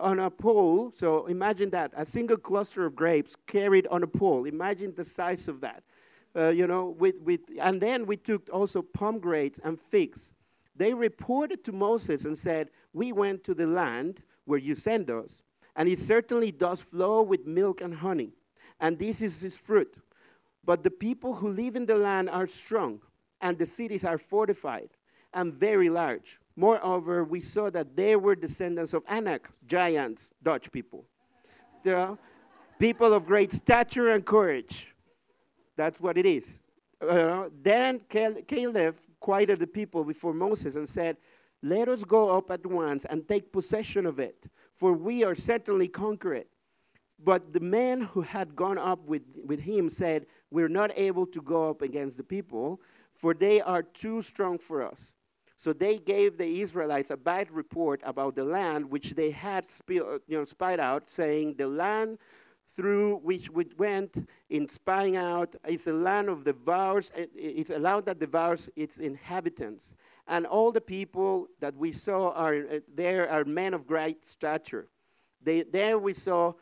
on 0.00 0.18
a 0.18 0.30
pole. 0.30 0.90
So 0.94 1.26
imagine 1.26 1.70
that 1.70 1.92
a 1.96 2.04
single 2.04 2.36
cluster 2.36 2.84
of 2.84 2.96
grapes 2.96 3.36
carried 3.46 3.86
on 3.86 4.02
a 4.02 4.06
pole. 4.06 4.44
Imagine 4.44 4.92
the 4.94 5.04
size 5.04 5.48
of 5.48 5.60
that. 5.60 5.84
Uh, 6.36 6.48
you 6.48 6.66
know, 6.66 6.88
with, 6.98 7.14
with, 7.20 7.40
and 7.60 7.80
then 7.80 8.06
we 8.06 8.16
took 8.16 8.50
also 8.52 8.82
pomegranates 8.82 9.60
and 9.62 9.80
figs. 9.80 10.32
They 10.76 10.92
reported 10.92 11.62
to 11.64 11.72
Moses 11.72 12.24
and 12.24 12.36
said, 12.36 12.70
We 12.92 13.12
went 13.12 13.44
to 13.44 13.54
the 13.54 13.66
land 13.66 14.22
where 14.44 14.58
you 14.58 14.74
sent 14.74 15.10
us, 15.10 15.42
and 15.76 15.88
it 15.88 15.98
certainly 15.98 16.50
does 16.52 16.80
flow 16.80 17.22
with 17.22 17.46
milk 17.46 17.80
and 17.80 17.94
honey, 17.94 18.32
and 18.80 18.98
this 18.98 19.22
is 19.22 19.44
its 19.44 19.56
fruit. 19.56 19.96
But 20.64 20.82
the 20.82 20.90
people 20.90 21.34
who 21.34 21.48
live 21.48 21.76
in 21.76 21.86
the 21.86 21.96
land 21.96 22.30
are 22.30 22.46
strong, 22.46 23.00
and 23.40 23.58
the 23.58 23.66
cities 23.66 24.04
are 24.04 24.18
fortified 24.18 24.90
and 25.32 25.52
very 25.52 25.90
large. 25.90 26.38
Moreover, 26.56 27.24
we 27.24 27.40
saw 27.40 27.68
that 27.70 27.96
they 27.96 28.16
were 28.16 28.36
descendants 28.36 28.94
of 28.94 29.02
Anak, 29.08 29.50
giants, 29.66 30.30
Dutch 30.42 30.70
people. 30.70 31.04
The 31.82 32.16
people 32.78 33.12
of 33.12 33.26
great 33.26 33.52
stature 33.52 34.10
and 34.10 34.24
courage. 34.24 34.94
That's 35.76 36.00
what 36.00 36.16
it 36.16 36.24
is. 36.24 36.62
Uh, 37.00 37.48
then 37.62 38.00
Caleb 38.08 38.96
quieted 39.24 39.58
the 39.58 39.66
people 39.66 40.04
before 40.04 40.34
Moses 40.34 40.76
and 40.76 40.86
said, 40.86 41.16
Let 41.62 41.88
us 41.88 42.04
go 42.04 42.36
up 42.36 42.50
at 42.50 42.66
once 42.66 43.06
and 43.06 43.26
take 43.26 43.50
possession 43.58 44.04
of 44.04 44.20
it, 44.20 44.48
for 44.74 44.92
we 44.92 45.24
are 45.24 45.34
certainly 45.34 45.88
conquer 45.88 46.34
it. 46.34 46.50
But 47.18 47.54
the 47.54 47.60
men 47.78 48.02
who 48.02 48.20
had 48.20 48.54
gone 48.54 48.76
up 48.76 49.06
with, 49.06 49.22
with 49.46 49.60
him 49.60 49.88
said, 49.88 50.26
We're 50.50 50.68
not 50.68 50.90
able 50.94 51.26
to 51.28 51.40
go 51.40 51.70
up 51.70 51.80
against 51.80 52.18
the 52.18 52.22
people, 52.22 52.82
for 53.14 53.32
they 53.32 53.62
are 53.62 53.82
too 53.82 54.20
strong 54.20 54.58
for 54.58 54.82
us. 54.82 55.14
So 55.56 55.72
they 55.72 55.96
gave 55.96 56.36
the 56.36 56.60
Israelites 56.60 57.10
a 57.10 57.16
bad 57.16 57.50
report 57.50 58.02
about 58.04 58.36
the 58.36 58.44
land 58.44 58.90
which 58.90 59.14
they 59.14 59.30
had 59.30 59.64
you 59.88 60.20
know, 60.28 60.44
spied 60.44 60.80
out, 60.80 61.08
saying, 61.08 61.54
The 61.56 61.68
land 61.68 62.18
through 62.74 63.16
which 63.18 63.50
we 63.50 63.66
went 63.78 64.28
in 64.50 64.68
spying 64.68 65.16
out 65.16 65.54
is 65.66 65.86
a 65.86 65.92
land 65.92 66.28
of 66.28 66.44
devours, 66.44 67.12
it's 67.16 67.70
a 67.70 67.78
land 67.78 68.06
that 68.06 68.18
devours 68.18 68.68
its 68.76 68.98
inhabitants. 68.98 69.94
And 70.26 70.46
all 70.46 70.72
the 70.72 70.80
people 70.80 71.48
that 71.60 71.76
we 71.76 71.92
saw 71.92 72.30
are 72.32 72.54
uh, 72.54 72.80
there 72.92 73.30
are 73.30 73.44
men 73.44 73.74
of 73.74 73.86
great 73.86 74.24
stature. 74.24 74.88
They, 75.42 75.62
there 75.62 75.98
we 75.98 76.14
saw 76.14 76.54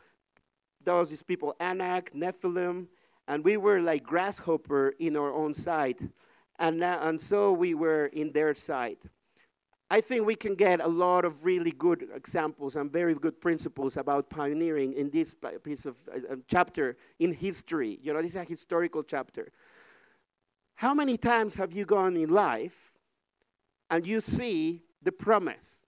those 0.83 1.23
people, 1.23 1.55
Anak, 1.59 2.11
Nephilim, 2.13 2.87
and 3.27 3.43
we 3.43 3.55
were 3.57 3.79
like 3.79 4.03
grasshopper 4.03 4.93
in 4.99 5.15
our 5.15 5.33
own 5.33 5.53
sight 5.53 6.01
and, 6.59 6.83
uh, 6.83 6.99
and 7.01 7.19
so 7.19 7.51
we 7.51 7.73
were 7.73 8.05
in 8.07 8.31
their 8.31 8.55
side. 8.55 8.97
I 9.93 10.01
think 10.01 10.25
we 10.25 10.33
can 10.33 10.55
get 10.55 10.81
a 10.81 10.87
lot 10.87 11.23
of 11.23 11.45
really 11.45 11.69
good 11.69 12.09
examples 12.15 12.75
and 12.75 12.91
very 12.91 13.13
good 13.13 13.39
principles 13.39 13.95
about 13.95 14.27
pioneering 14.27 14.93
in 14.93 15.11
this 15.11 15.35
piece 15.63 15.85
of 15.85 15.95
uh, 16.11 16.37
chapter 16.47 16.97
in 17.19 17.31
history. 17.31 17.99
You 18.01 18.11
know, 18.11 18.19
this 18.19 18.31
is 18.31 18.37
a 18.37 18.43
historical 18.43 19.03
chapter. 19.03 19.51
How 20.73 20.95
many 20.95 21.15
times 21.15 21.53
have 21.53 21.73
you 21.73 21.85
gone 21.85 22.17
in 22.17 22.31
life 22.31 22.91
and 23.91 24.03
you 24.07 24.19
see 24.19 24.81
the 25.03 25.11
promise? 25.11 25.83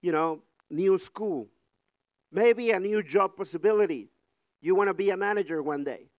You 0.00 0.12
know, 0.12 0.42
new 0.70 0.98
school, 0.98 1.48
maybe 2.30 2.70
a 2.70 2.78
new 2.78 3.02
job 3.02 3.36
possibility. 3.36 4.08
You 4.60 4.76
want 4.76 4.86
to 4.86 4.94
be 4.94 5.10
a 5.10 5.16
manager 5.16 5.64
one 5.64 5.82
day. 5.82 6.10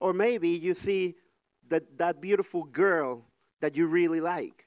Or 0.00 0.12
maybe 0.12 0.48
you 0.48 0.74
see 0.74 1.14
that, 1.68 1.96
that 1.98 2.20
beautiful 2.20 2.64
girl 2.64 3.24
that 3.60 3.76
you 3.76 3.86
really 3.86 4.20
like. 4.20 4.63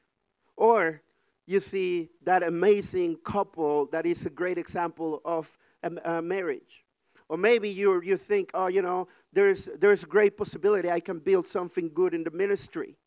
Or 0.58 1.02
you 1.46 1.62
see 1.62 2.10
that 2.24 2.44
amazing 2.44 3.18
couple 3.24 3.86
that 3.88 4.06
is 4.06 4.26
a 4.26 4.30
great 4.30 4.58
example 4.58 5.22
of 5.24 5.58
a, 5.84 5.92
a 6.04 6.22
marriage. 6.22 6.84
Or 7.30 7.38
maybe 7.38 7.70
you, 7.70 8.02
you 8.02 8.18
think, 8.18 8.52
oh, 8.54 8.68
you 8.68 8.82
know, 8.82 9.08
there's, 9.34 9.70
there's 9.80 10.04
a 10.04 10.08
great 10.08 10.36
possibility 10.36 10.90
I 10.90 11.00
can 11.00 11.20
build 11.20 11.46
something 11.46 11.92
good 11.94 12.14
in 12.14 12.24
the 12.24 12.32
ministry. 12.32 12.98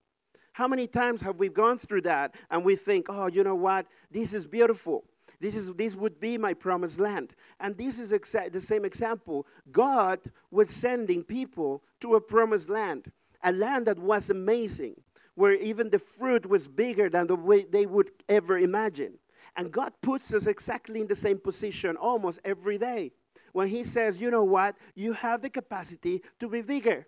How 0.53 0.69
many 0.69 0.87
times 0.87 1.23
have 1.23 1.39
we 1.39 1.49
gone 1.49 1.79
through 1.79 2.03
that 2.03 2.35
and 2.51 2.65
we 2.65 2.77
think, 2.77 3.07
oh, 3.09 3.29
you 3.29 3.45
know 3.45 3.55
what, 3.55 3.87
this 4.11 4.35
is 4.35 4.47
beautiful. 4.47 5.05
This, 5.41 5.57
is, 5.57 5.73
this 5.75 5.95
would 5.95 6.21
be 6.21 6.37
my 6.37 6.53
promised 6.53 7.01
land. 7.01 7.35
And 7.61 7.77
this 7.77 7.99
is 7.99 8.13
exa- 8.13 8.53
the 8.53 8.61
same 8.61 8.85
example. 8.85 9.47
God 9.71 10.19
was 10.51 10.71
sending 10.71 11.23
people 11.25 11.83
to 12.01 12.17
a 12.17 12.21
promised 12.21 12.69
land, 12.69 13.11
a 13.43 13.53
land 13.53 13.87
that 13.87 13.99
was 13.99 14.29
amazing, 14.29 15.01
where 15.41 15.55
even 15.55 15.89
the 15.89 15.99
fruit 15.99 16.45
was 16.45 16.69
bigger 16.69 17.09
than 17.09 17.27
the 17.27 17.35
way 17.35 17.65
they 17.65 17.87
would 17.87 18.11
ever 18.29 18.59
imagine. 18.59 19.19
And 19.57 19.73
God 19.73 19.95
puts 20.03 20.35
us 20.35 20.47
exactly 20.47 21.01
in 21.01 21.07
the 21.07 21.15
same 21.15 21.39
position 21.39 21.97
almost 21.97 22.41
every 22.45 22.77
day. 22.77 23.13
When 23.55 23.67
He 23.67 23.83
says, 23.83 24.21
you 24.21 24.31
know 24.31 24.45
what, 24.45 24.77
you 24.95 25.15
have 25.15 25.41
the 25.41 25.49
capacity 25.49 26.21
to 26.41 26.49
be 26.51 26.61
bigger. 26.61 27.07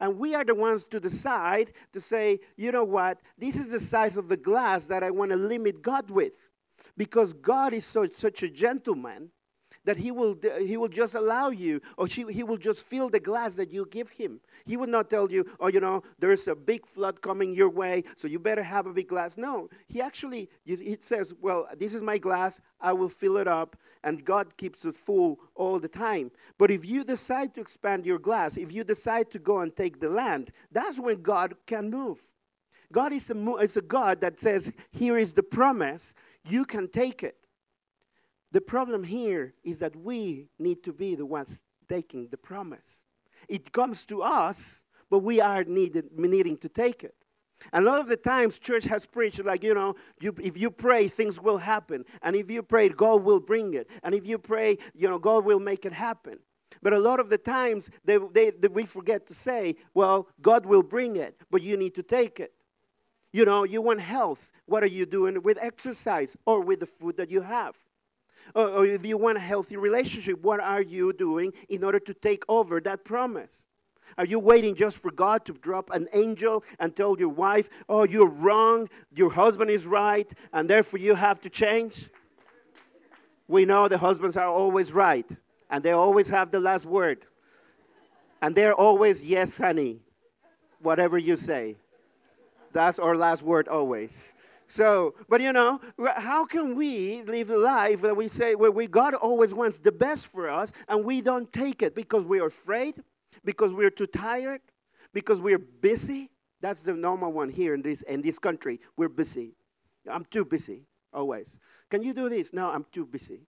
And 0.00 0.18
we 0.18 0.34
are 0.34 0.44
the 0.44 0.56
ones 0.56 0.88
to 0.88 0.98
decide 0.98 1.70
to 1.92 2.00
say, 2.00 2.40
you 2.56 2.72
know 2.72 2.82
what, 2.82 3.20
this 3.38 3.56
is 3.56 3.70
the 3.70 3.78
size 3.78 4.16
of 4.16 4.28
the 4.28 4.36
glass 4.36 4.86
that 4.86 5.04
I 5.04 5.12
want 5.12 5.30
to 5.30 5.36
limit 5.36 5.82
God 5.82 6.10
with. 6.10 6.50
Because 6.96 7.32
God 7.32 7.74
is 7.74 7.84
so, 7.84 8.08
such 8.12 8.42
a 8.42 8.50
gentleman 8.50 9.30
that 9.86 9.96
he 9.96 10.10
will, 10.10 10.36
he 10.60 10.76
will 10.76 10.88
just 10.88 11.14
allow 11.14 11.48
you, 11.48 11.80
or 11.96 12.06
she, 12.06 12.24
he 12.30 12.42
will 12.42 12.58
just 12.58 12.84
fill 12.84 13.08
the 13.08 13.20
glass 13.20 13.54
that 13.54 13.72
you 13.72 13.86
give 13.90 14.10
him. 14.10 14.40
He 14.64 14.76
will 14.76 14.88
not 14.88 15.08
tell 15.08 15.30
you, 15.30 15.46
oh, 15.58 15.68
you 15.68 15.80
know, 15.80 16.02
there's 16.18 16.46
a 16.48 16.54
big 16.54 16.84
flood 16.84 17.22
coming 17.22 17.54
your 17.54 17.70
way, 17.70 18.02
so 18.16 18.28
you 18.28 18.38
better 18.38 18.62
have 18.62 18.86
a 18.86 18.92
big 18.92 19.08
glass. 19.08 19.38
No, 19.38 19.70
he 19.88 20.02
actually, 20.02 20.50
he 20.64 20.96
says, 21.00 21.32
well, 21.40 21.66
this 21.78 21.94
is 21.94 22.02
my 22.02 22.18
glass, 22.18 22.60
I 22.80 22.92
will 22.92 23.08
fill 23.08 23.38
it 23.38 23.48
up, 23.48 23.76
and 24.04 24.24
God 24.24 24.56
keeps 24.56 24.84
it 24.84 24.94
full 24.94 25.38
all 25.54 25.78
the 25.78 25.88
time. 25.88 26.30
But 26.58 26.70
if 26.70 26.84
you 26.84 27.04
decide 27.04 27.54
to 27.54 27.60
expand 27.60 28.04
your 28.04 28.18
glass, 28.18 28.56
if 28.56 28.72
you 28.72 28.84
decide 28.84 29.30
to 29.30 29.38
go 29.38 29.60
and 29.60 29.74
take 29.74 30.00
the 30.00 30.10
land, 30.10 30.50
that's 30.70 31.00
when 31.00 31.22
God 31.22 31.54
can 31.64 31.90
move. 31.90 32.20
God 32.92 33.12
is 33.12 33.30
a, 33.30 33.54
is 33.56 33.76
a 33.76 33.82
God 33.82 34.20
that 34.20 34.38
says, 34.40 34.72
here 34.90 35.16
is 35.16 35.32
the 35.32 35.42
promise, 35.42 36.14
you 36.44 36.64
can 36.64 36.88
take 36.88 37.22
it. 37.22 37.36
The 38.56 38.62
problem 38.62 39.04
here 39.04 39.52
is 39.64 39.80
that 39.80 39.94
we 39.94 40.48
need 40.58 40.82
to 40.84 40.92
be 40.94 41.14
the 41.14 41.26
ones 41.26 41.62
taking 41.90 42.28
the 42.28 42.38
promise. 42.38 43.04
It 43.50 43.70
comes 43.70 44.06
to 44.06 44.22
us, 44.22 44.82
but 45.10 45.18
we 45.18 45.42
are 45.42 45.62
needed, 45.64 46.06
needing 46.16 46.56
to 46.64 46.70
take 46.70 47.04
it. 47.04 47.14
A 47.74 47.82
lot 47.82 48.00
of 48.00 48.08
the 48.08 48.16
times, 48.16 48.58
church 48.58 48.84
has 48.84 49.04
preached 49.04 49.44
like, 49.44 49.62
you 49.62 49.74
know, 49.74 49.94
you, 50.22 50.34
if 50.42 50.56
you 50.56 50.70
pray, 50.70 51.06
things 51.06 51.38
will 51.38 51.58
happen. 51.58 52.06
And 52.22 52.34
if 52.34 52.50
you 52.50 52.62
pray, 52.62 52.88
God 52.88 53.24
will 53.24 53.40
bring 53.40 53.74
it. 53.74 53.90
And 54.02 54.14
if 54.14 54.26
you 54.26 54.38
pray, 54.38 54.78
you 54.94 55.06
know, 55.06 55.18
God 55.18 55.44
will 55.44 55.60
make 55.60 55.84
it 55.84 55.92
happen. 55.92 56.38
But 56.80 56.94
a 56.94 56.98
lot 56.98 57.20
of 57.20 57.28
the 57.28 57.36
times, 57.36 57.90
they, 58.06 58.16
they, 58.32 58.52
they, 58.52 58.68
we 58.68 58.86
forget 58.86 59.26
to 59.26 59.34
say, 59.34 59.76
well, 59.92 60.28
God 60.40 60.64
will 60.64 60.82
bring 60.82 61.16
it, 61.16 61.38
but 61.50 61.60
you 61.60 61.76
need 61.76 61.94
to 61.96 62.02
take 62.02 62.40
it. 62.40 62.54
You 63.34 63.44
know, 63.44 63.64
you 63.64 63.82
want 63.82 64.00
health. 64.00 64.50
What 64.64 64.82
are 64.82 64.94
you 64.98 65.04
doing 65.04 65.42
with 65.42 65.58
exercise 65.60 66.38
or 66.46 66.62
with 66.62 66.80
the 66.80 66.86
food 66.86 67.18
that 67.18 67.30
you 67.30 67.42
have? 67.42 67.76
Or, 68.54 68.68
or 68.68 68.86
if 68.86 69.04
you 69.04 69.16
want 69.16 69.38
a 69.38 69.40
healthy 69.40 69.76
relationship, 69.76 70.42
what 70.42 70.60
are 70.60 70.82
you 70.82 71.12
doing 71.12 71.52
in 71.68 71.84
order 71.84 71.98
to 72.00 72.14
take 72.14 72.44
over 72.48 72.80
that 72.80 73.04
promise? 73.04 73.66
Are 74.16 74.24
you 74.24 74.38
waiting 74.38 74.74
just 74.74 74.98
for 74.98 75.10
God 75.10 75.44
to 75.46 75.52
drop 75.52 75.90
an 75.90 76.08
angel 76.12 76.64
and 76.78 76.94
tell 76.94 77.18
your 77.18 77.28
wife, 77.28 77.68
oh, 77.88 78.04
you're 78.04 78.28
wrong, 78.28 78.88
your 79.14 79.32
husband 79.32 79.70
is 79.70 79.86
right, 79.86 80.32
and 80.52 80.70
therefore 80.70 81.00
you 81.00 81.14
have 81.14 81.40
to 81.40 81.50
change? 81.50 82.08
We 83.48 83.64
know 83.64 83.88
the 83.88 83.98
husbands 83.98 84.36
are 84.36 84.48
always 84.48 84.92
right, 84.92 85.30
and 85.70 85.82
they 85.82 85.92
always 85.92 86.28
have 86.30 86.50
the 86.50 86.60
last 86.60 86.84
word. 86.84 87.26
And 88.40 88.54
they're 88.54 88.74
always, 88.74 89.24
yes, 89.24 89.56
honey, 89.56 90.00
whatever 90.80 91.18
you 91.18 91.36
say. 91.36 91.76
That's 92.72 92.98
our 92.98 93.16
last 93.16 93.42
word 93.42 93.68
always. 93.68 94.34
So, 94.68 95.14
but 95.28 95.40
you 95.40 95.52
know, 95.52 95.80
how 96.16 96.44
can 96.44 96.74
we 96.74 97.22
live 97.22 97.50
a 97.50 97.56
life 97.56 98.02
that 98.02 98.16
we 98.16 98.28
say 98.28 98.54
where 98.54 98.70
we 98.70 98.86
God 98.86 99.14
always 99.14 99.54
wants 99.54 99.78
the 99.78 99.92
best 99.92 100.26
for 100.26 100.48
us 100.48 100.72
and 100.88 101.04
we 101.04 101.20
don't 101.20 101.52
take 101.52 101.82
it 101.82 101.94
because 101.94 102.24
we're 102.24 102.46
afraid, 102.46 103.02
because 103.44 103.72
we're 103.72 103.90
too 103.90 104.06
tired, 104.06 104.60
because 105.12 105.40
we're 105.40 105.58
busy? 105.58 106.30
That's 106.60 106.82
the 106.82 106.94
normal 106.94 107.32
one 107.32 107.48
here 107.48 107.74
in 107.74 107.82
this 107.82 108.02
in 108.02 108.22
this 108.22 108.38
country. 108.38 108.80
We're 108.96 109.08
busy. 109.08 109.54
I'm 110.10 110.24
too 110.24 110.44
busy 110.44 110.86
always. 111.12 111.58
Can 111.88 112.02
you 112.02 112.12
do 112.12 112.28
this? 112.28 112.52
No, 112.52 112.70
I'm 112.70 112.86
too 112.90 113.06
busy. 113.06 113.46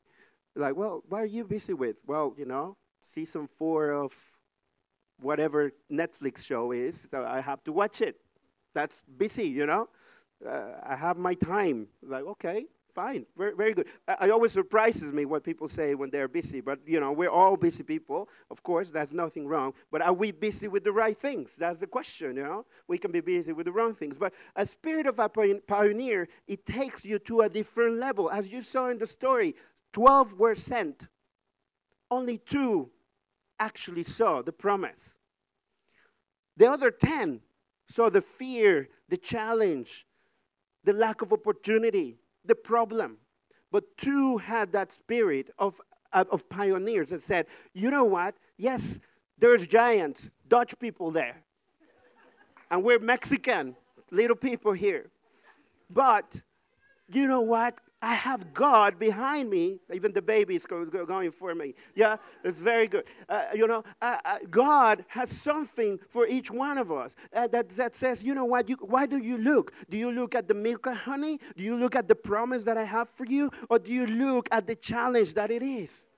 Like, 0.54 0.76
well, 0.76 1.02
what 1.08 1.22
are 1.22 1.26
you 1.26 1.44
busy 1.44 1.74
with? 1.74 2.00
Well, 2.06 2.34
you 2.38 2.44
know, 2.44 2.76
season 3.00 3.48
four 3.48 3.90
of 3.90 4.14
whatever 5.20 5.72
Netflix 5.90 6.44
show 6.44 6.70
is, 6.70 7.08
so 7.10 7.24
I 7.24 7.40
have 7.40 7.64
to 7.64 7.72
watch 7.72 8.00
it. 8.00 8.16
That's 8.72 9.02
busy, 9.16 9.48
you 9.48 9.66
know 9.66 9.88
uh, 10.46 10.72
I 10.84 10.96
have 10.96 11.16
my 11.16 11.34
time. 11.34 11.88
Like, 12.02 12.24
okay, 12.24 12.66
fine, 12.98 13.26
very, 13.36 13.54
very 13.54 13.74
good. 13.74 13.86
It 14.08 14.30
always 14.30 14.52
surprises 14.52 15.12
me 15.12 15.24
what 15.24 15.44
people 15.44 15.68
say 15.68 15.94
when 15.94 16.10
they're 16.10 16.26
busy, 16.26 16.60
but 16.60 16.80
you 16.84 16.98
know, 16.98 17.12
we're 17.12 17.30
all 17.30 17.56
busy 17.56 17.84
people. 17.84 18.28
Of 18.50 18.62
course, 18.62 18.90
there's 18.90 19.12
nothing 19.12 19.46
wrong. 19.46 19.74
But 19.92 20.02
are 20.02 20.12
we 20.12 20.32
busy 20.32 20.66
with 20.66 20.82
the 20.82 20.92
right 20.92 21.16
things? 21.16 21.54
That's 21.54 21.78
the 21.78 21.86
question, 21.86 22.36
you 22.36 22.42
know? 22.42 22.66
We 22.88 22.98
can 22.98 23.12
be 23.12 23.20
busy 23.20 23.52
with 23.52 23.66
the 23.66 23.72
wrong 23.72 23.94
things. 23.94 24.18
But 24.18 24.34
a 24.56 24.66
spirit 24.66 25.06
of 25.06 25.20
a 25.20 25.28
pioneer, 25.28 26.28
it 26.48 26.66
takes 26.66 27.04
you 27.04 27.20
to 27.20 27.42
a 27.42 27.48
different 27.48 27.98
level. 27.98 28.30
As 28.30 28.52
you 28.52 28.60
saw 28.60 28.88
in 28.88 28.98
the 28.98 29.06
story, 29.06 29.54
12 29.92 30.38
were 30.38 30.56
sent, 30.56 31.08
only 32.10 32.38
two 32.38 32.90
actually 33.60 34.04
saw 34.04 34.42
the 34.42 34.52
promise. 34.52 35.18
The 36.56 36.68
other 36.68 36.90
10 36.90 37.40
saw 37.86 38.10
the 38.10 38.20
fear, 38.22 38.88
the 39.08 39.16
challenge, 39.16 40.07
the 40.84 40.92
lack 40.92 41.22
of 41.22 41.32
opportunity, 41.32 42.16
the 42.44 42.54
problem. 42.54 43.18
But 43.70 43.84
two 43.96 44.38
had 44.38 44.72
that 44.72 44.92
spirit 44.92 45.50
of, 45.58 45.80
uh, 46.12 46.24
of 46.30 46.48
pioneers 46.48 47.10
that 47.10 47.22
said, 47.22 47.46
you 47.74 47.90
know 47.90 48.04
what? 48.04 48.36
Yes, 48.56 49.00
there's 49.38 49.66
giants, 49.66 50.30
Dutch 50.48 50.78
people 50.78 51.10
there. 51.10 51.42
and 52.70 52.82
we're 52.82 52.98
Mexican, 52.98 53.76
little 54.10 54.36
people 54.36 54.72
here. 54.72 55.10
But 55.90 56.42
you 57.10 57.26
know 57.26 57.40
what? 57.40 57.80
I 58.00 58.14
have 58.14 58.54
God 58.54 58.98
behind 58.98 59.50
me. 59.50 59.80
Even 59.92 60.12
the 60.12 60.22
baby 60.22 60.54
is 60.54 60.66
going 60.66 61.30
for 61.32 61.54
me. 61.54 61.74
Yeah, 61.96 62.16
it's 62.44 62.60
very 62.60 62.86
good. 62.86 63.04
Uh, 63.28 63.46
you 63.54 63.66
know, 63.66 63.82
uh, 64.00 64.18
uh, 64.24 64.38
God 64.48 65.04
has 65.08 65.30
something 65.30 65.98
for 66.08 66.26
each 66.26 66.48
one 66.48 66.78
of 66.78 66.92
us 66.92 67.16
uh, 67.32 67.48
that, 67.48 67.70
that 67.70 67.96
says, 67.96 68.22
you 68.22 68.36
know 68.36 68.44
what? 68.44 68.68
You, 68.68 68.76
why 68.82 69.06
do 69.06 69.18
you 69.18 69.36
look? 69.36 69.72
Do 69.90 69.98
you 69.98 70.12
look 70.12 70.36
at 70.36 70.46
the 70.46 70.54
milk 70.54 70.86
and 70.86 70.96
honey? 70.96 71.40
Do 71.56 71.64
you 71.64 71.74
look 71.74 71.96
at 71.96 72.06
the 72.06 72.14
promise 72.14 72.64
that 72.64 72.76
I 72.76 72.84
have 72.84 73.08
for 73.08 73.26
you? 73.26 73.50
Or 73.68 73.80
do 73.80 73.92
you 73.92 74.06
look 74.06 74.48
at 74.52 74.68
the 74.68 74.76
challenge 74.76 75.34
that 75.34 75.50
it 75.50 75.62
is? 75.62 76.08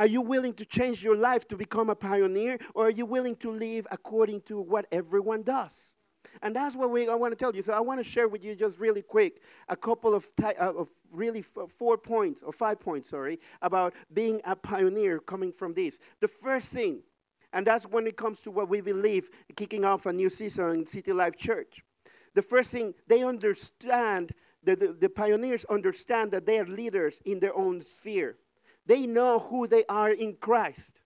Are 0.00 0.06
you 0.06 0.22
willing 0.22 0.54
to 0.54 0.64
change 0.64 1.04
your 1.04 1.16
life 1.16 1.46
to 1.48 1.56
become 1.56 1.88
a 1.90 1.96
pioneer? 1.96 2.58
Or 2.74 2.86
are 2.86 2.90
you 2.90 3.06
willing 3.06 3.36
to 3.36 3.50
live 3.50 3.86
according 3.92 4.40
to 4.42 4.60
what 4.60 4.86
everyone 4.90 5.42
does? 5.42 5.94
And 6.42 6.54
that's 6.54 6.76
what 6.76 6.90
we, 6.90 7.08
I 7.08 7.14
want 7.14 7.32
to 7.32 7.36
tell 7.36 7.54
you. 7.54 7.62
So 7.62 7.72
I 7.72 7.80
want 7.80 8.00
to 8.00 8.04
share 8.04 8.28
with 8.28 8.44
you 8.44 8.54
just 8.54 8.78
really 8.78 9.02
quick 9.02 9.42
a 9.68 9.76
couple 9.76 10.14
of, 10.14 10.26
ty- 10.36 10.54
uh, 10.60 10.72
of 10.72 10.88
really 11.10 11.42
four 11.42 11.98
points, 11.98 12.42
or 12.42 12.52
five 12.52 12.80
points, 12.80 13.10
sorry, 13.10 13.38
about 13.62 13.94
being 14.12 14.40
a 14.44 14.54
pioneer 14.54 15.18
coming 15.18 15.52
from 15.52 15.74
this. 15.74 15.98
The 16.20 16.28
first 16.28 16.72
thing, 16.72 17.02
and 17.52 17.66
that's 17.66 17.86
when 17.86 18.06
it 18.06 18.16
comes 18.16 18.40
to 18.42 18.50
what 18.50 18.68
we 18.68 18.80
believe, 18.80 19.30
kicking 19.56 19.84
off 19.84 20.06
a 20.06 20.12
new 20.12 20.30
season 20.30 20.70
in 20.70 20.86
City 20.86 21.12
Life 21.12 21.36
Church. 21.36 21.82
The 22.34 22.42
first 22.42 22.72
thing, 22.72 22.94
they 23.08 23.24
understand, 23.24 24.32
the, 24.62 24.76
the, 24.76 24.92
the 24.92 25.08
pioneers 25.08 25.64
understand 25.64 26.30
that 26.32 26.46
they 26.46 26.60
are 26.60 26.64
leaders 26.64 27.20
in 27.24 27.40
their 27.40 27.56
own 27.56 27.80
sphere. 27.80 28.36
They 28.86 29.06
know 29.06 29.38
who 29.38 29.66
they 29.66 29.84
are 29.88 30.10
in 30.10 30.34
Christ. 30.34 31.02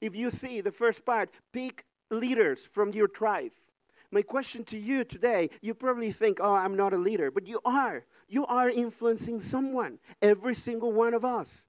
If 0.00 0.14
you 0.14 0.30
see 0.30 0.60
the 0.60 0.72
first 0.72 1.04
part, 1.04 1.30
pick 1.52 1.84
leaders 2.10 2.66
from 2.66 2.92
your 2.92 3.08
tribe 3.08 3.52
my 4.10 4.22
question 4.22 4.64
to 4.64 4.78
you 4.78 5.04
today, 5.04 5.50
you 5.62 5.74
probably 5.74 6.10
think, 6.12 6.38
oh, 6.40 6.54
I'm 6.54 6.76
not 6.76 6.92
a 6.92 6.96
leader, 6.96 7.30
but 7.30 7.46
you 7.46 7.60
are. 7.64 8.04
You 8.28 8.44
are 8.46 8.68
influencing 8.68 9.40
someone, 9.40 9.98
every 10.20 10.54
single 10.54 10.92
one 10.92 11.14
of 11.14 11.24
us. 11.24 11.66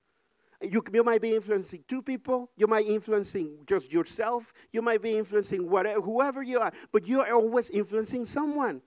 You, 0.62 0.84
you 0.94 1.04
might 1.04 1.22
be 1.22 1.36
influencing 1.36 1.84
two 1.88 2.02
people, 2.02 2.52
you 2.56 2.68
might 2.68 2.86
be 2.86 2.94
influencing 2.94 3.60
just 3.66 3.92
yourself, 3.92 4.54
you 4.72 4.82
might 4.82 5.02
be 5.02 5.18
influencing 5.18 5.68
whatever, 5.70 6.02
whoever 6.02 6.44
you 6.44 6.60
are, 6.60 6.72
but 6.92 7.08
you 7.08 7.22
are 7.22 7.34
always 7.34 7.70
influencing 7.72 8.26
someone. 8.26 8.82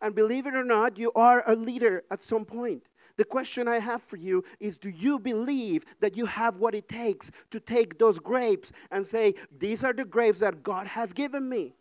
And 0.00 0.14
believe 0.14 0.46
it 0.46 0.54
or 0.54 0.64
not, 0.64 0.98
you 0.98 1.12
are 1.14 1.42
a 1.46 1.54
leader 1.54 2.04
at 2.10 2.22
some 2.22 2.44
point. 2.44 2.88
The 3.16 3.24
question 3.24 3.66
I 3.66 3.80
have 3.80 4.00
for 4.00 4.16
you 4.16 4.44
is 4.60 4.78
Do 4.78 4.90
you 4.90 5.18
believe 5.18 5.84
that 6.00 6.16
you 6.16 6.26
have 6.26 6.58
what 6.58 6.74
it 6.74 6.88
takes 6.88 7.30
to 7.50 7.58
take 7.58 7.98
those 7.98 8.18
grapes 8.18 8.72
and 8.90 9.04
say, 9.04 9.34
These 9.58 9.82
are 9.84 9.92
the 9.92 10.04
grapes 10.04 10.38
that 10.38 10.62
God 10.62 10.86
has 10.86 11.12
given 11.12 11.48
me? 11.48 11.74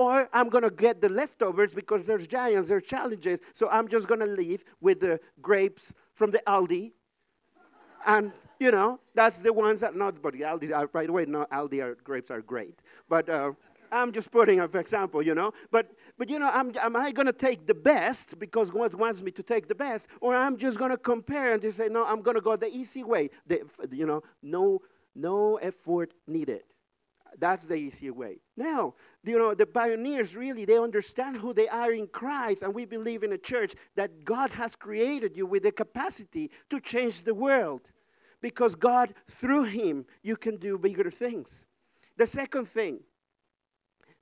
Or 0.00 0.30
I'm 0.32 0.48
going 0.48 0.64
to 0.64 0.70
get 0.70 1.02
the 1.02 1.10
leftovers 1.10 1.74
because 1.74 2.06
there's 2.06 2.26
giants, 2.26 2.70
there's 2.70 2.84
challenges. 2.84 3.42
So 3.52 3.68
I'm 3.68 3.86
just 3.86 4.08
going 4.08 4.20
to 4.20 4.26
leave 4.26 4.64
with 4.80 5.00
the 5.00 5.20
grapes 5.42 5.92
from 6.14 6.30
the 6.30 6.42
Aldi. 6.46 6.92
And, 8.06 8.32
you 8.58 8.70
know, 8.70 8.98
that's 9.14 9.40
the 9.40 9.52
ones 9.52 9.82
that 9.82 9.94
not, 9.94 10.22
but 10.22 10.32
the 10.32 10.40
Aldi 10.40 10.74
are, 10.74 10.86
by 10.86 11.04
the 11.04 11.12
way, 11.12 11.26
not 11.26 11.50
Aldi 11.50 11.84
are, 11.84 11.96
grapes 11.96 12.30
are 12.30 12.40
great. 12.40 12.80
But, 13.10 13.28
uh, 13.28 13.52
I'm 13.92 14.10
just 14.10 14.30
putting 14.30 14.58
an 14.58 14.70
example, 14.74 15.20
you 15.20 15.34
know. 15.34 15.52
But, 15.70 15.90
but 16.16 16.30
you 16.30 16.38
know, 16.38 16.50
am, 16.50 16.72
am 16.80 16.96
I 16.96 17.12
going 17.12 17.26
to 17.26 17.34
take 17.34 17.66
the 17.66 17.74
best 17.74 18.38
because 18.38 18.70
God 18.70 18.94
wants 18.94 19.20
me 19.20 19.30
to 19.32 19.42
take 19.42 19.68
the 19.68 19.74
best, 19.74 20.08
or 20.22 20.34
I'm 20.34 20.56
just 20.56 20.78
going 20.78 20.92
to 20.92 20.96
compare 20.96 21.52
and 21.52 21.60
just 21.60 21.76
say, 21.76 21.88
no, 21.90 22.06
I'm 22.06 22.22
going 22.22 22.36
to 22.36 22.40
go 22.40 22.56
the 22.56 22.74
easy 22.74 23.02
way. 23.02 23.28
The, 23.46 23.60
you 23.90 24.06
know, 24.06 24.22
no, 24.42 24.80
no 25.14 25.56
effort 25.56 26.14
needed. 26.26 26.62
That's 27.38 27.66
the 27.66 27.76
easy 27.76 28.10
way. 28.10 28.40
Now, 28.56 28.94
you 29.24 29.38
know, 29.38 29.54
the 29.54 29.66
pioneers 29.66 30.36
really, 30.36 30.64
they 30.64 30.78
understand 30.78 31.36
who 31.36 31.52
they 31.52 31.68
are 31.68 31.92
in 31.92 32.06
Christ, 32.08 32.62
and 32.62 32.74
we 32.74 32.84
believe 32.84 33.22
in 33.22 33.32
a 33.32 33.38
church 33.38 33.74
that 33.96 34.24
God 34.24 34.50
has 34.50 34.76
created 34.76 35.36
you 35.36 35.46
with 35.46 35.62
the 35.62 35.72
capacity 35.72 36.50
to 36.68 36.80
change 36.80 37.22
the 37.22 37.34
world. 37.34 37.82
Because 38.40 38.74
God, 38.74 39.12
through 39.28 39.64
Him, 39.64 40.06
you 40.22 40.36
can 40.36 40.56
do 40.56 40.78
bigger 40.78 41.10
things. 41.10 41.66
The 42.16 42.26
second 42.26 42.66
thing, 42.66 43.00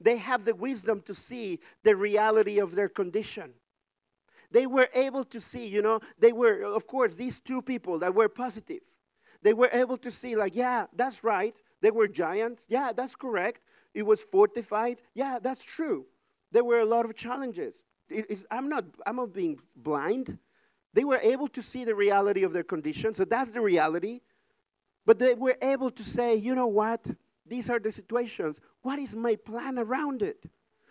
they 0.01 0.17
have 0.17 0.45
the 0.45 0.55
wisdom 0.55 1.01
to 1.03 1.15
see 1.15 1.61
the 1.83 1.97
reality 1.97 2.59
of 2.59 2.75
their 2.75 2.89
condition. 2.89 3.53
They 4.51 4.67
were 4.67 4.89
able 4.95 5.25
to 5.25 5.41
see, 5.41 5.67
you 5.67 5.83
know, 5.83 6.01
they 6.19 6.33
were, 6.33 6.63
of 6.63 6.87
course, 6.87 7.17
these 7.17 7.41
two 7.41 7.63
people 7.63 7.99
that 7.99 8.15
were 8.15 8.29
positive. 8.29 8.83
They 9.43 9.53
were 9.53 9.71
able 9.73 9.97
to 9.99 10.11
see, 10.11 10.37
like, 10.37 10.55
yeah, 10.57 10.87
that's 10.95 11.23
right. 11.23 11.55
They 11.81 11.91
were 11.91 12.09
giants. 12.09 12.67
Yeah, 12.69 12.93
that's 12.95 13.15
correct. 13.15 13.61
It 13.95 14.05
was 14.05 14.23
fortified. 14.23 14.99
Yeah, 15.15 15.39
that's 15.41 15.65
true. 15.65 16.07
There 16.51 16.65
were 16.65 16.81
a 16.81 16.85
lot 16.85 17.05
of 17.05 17.15
challenges. 17.15 17.85
I'm, 18.51 18.69
not, 18.69 18.85
I'm 19.07 19.17
not 19.17 19.33
being 19.33 19.61
blind. 19.77 20.39
They 20.95 21.05
were 21.05 21.21
able 21.23 21.49
to 21.49 21.63
see 21.63 21.85
the 21.85 21.95
reality 21.95 22.43
of 22.43 22.53
their 22.53 22.63
condition, 22.63 23.15
so 23.15 23.25
that's 23.25 23.51
the 23.51 23.61
reality. 23.61 24.21
But 25.05 25.19
they 25.19 25.35
were 25.35 25.57
able 25.63 25.91
to 25.91 26.03
say, 26.03 26.35
you 26.35 26.55
know 26.55 26.67
what? 26.67 27.07
These 27.47 27.71
are 27.71 27.79
the 27.79 27.93
situations. 27.93 28.61
What 28.83 28.99
is 28.99 29.15
my 29.15 29.37
plan 29.37 29.79
around 29.79 30.23
it? 30.23 30.45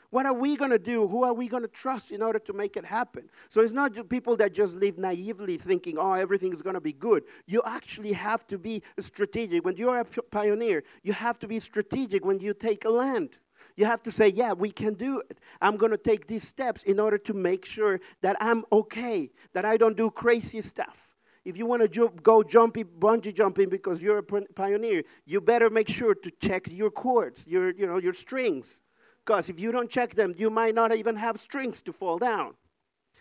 What 0.10 0.26
are 0.26 0.34
we 0.34 0.56
going 0.56 0.72
to 0.72 0.80
do? 0.80 1.08
Who 1.08 1.24
are 1.24 1.34
we 1.34 1.48
going 1.48 1.64
to 1.64 1.70
trust 1.70 2.12
in 2.12 2.22
order 2.22 2.40
to 2.40 2.54
make 2.54 2.78
it 2.78 2.86
happen? 2.86 3.30
So 3.50 3.62
it's 3.62 3.74
not 3.74 4.10
people 4.10 4.38
that 4.38 4.54
just 4.54 4.76
live 4.76 4.98
naively 4.98 5.58
thinking, 5.58 5.98
oh, 5.98 6.14
everything 6.14 6.54
is 6.54 6.62
going 6.62 6.76
to 6.76 6.82
be 6.82 6.94
good. 6.94 7.24
You 7.46 7.62
actually 7.66 8.14
have 8.14 8.48
to 8.48 8.58
be 8.58 8.84
strategic. 9.00 9.66
When 9.66 9.76
you're 9.76 10.00
a 10.00 10.06
pioneer, 10.06 10.84
you 11.04 11.12
have 11.14 11.40
to 11.40 11.48
be 11.48 11.60
strategic 11.60 12.24
when 12.24 12.40
you 12.40 12.54
take 12.54 12.86
a 12.86 12.90
land. 12.90 13.38
You 13.76 13.86
have 13.86 14.02
to 14.04 14.12
say, 14.12 14.30
yeah, 14.30 14.54
we 14.54 14.72
can 14.72 14.94
do 14.94 15.20
it. 15.30 15.40
I'm 15.62 15.78
going 15.78 15.92
to 15.92 15.98
take 15.98 16.28
these 16.28 16.48
steps 16.48 16.84
in 16.84 17.00
order 17.00 17.18
to 17.18 17.34
make 17.34 17.66
sure 17.66 18.00
that 18.22 18.38
I'm 18.40 18.64
okay, 18.72 19.30
that 19.54 19.66
I 19.66 19.78
don't 19.78 19.98
do 19.98 20.10
crazy 20.10 20.62
stuff. 20.62 21.16
If 21.44 21.58
you 21.58 21.66
want 21.66 21.82
to 21.82 21.88
ju- 21.88 22.14
go 22.24 22.44
jumping, 22.44 22.86
bungee 22.86 23.34
jumping 23.34 23.70
because 23.70 24.02
you're 24.02 24.20
a 24.20 24.24
pioneer, 24.24 25.04
you 25.26 25.42
better 25.42 25.70
make 25.70 25.90
sure 25.90 26.14
to 26.14 26.32
check 26.40 26.68
your 26.70 26.92
cords, 26.92 27.46
your, 27.48 27.74
you 27.74 27.88
know, 27.88 27.98
your 27.98 28.14
strings 28.14 28.82
because 29.28 29.50
if 29.50 29.60
you 29.60 29.74
don't 29.74 29.90
check 29.90 30.16
them, 30.16 30.34
you 30.38 30.50
might 30.50 30.74
not 30.74 30.96
even 30.96 31.18
have 31.18 31.38
strings 31.38 31.82
to 31.82 31.92
fall 31.92 32.18
down. 32.18 32.54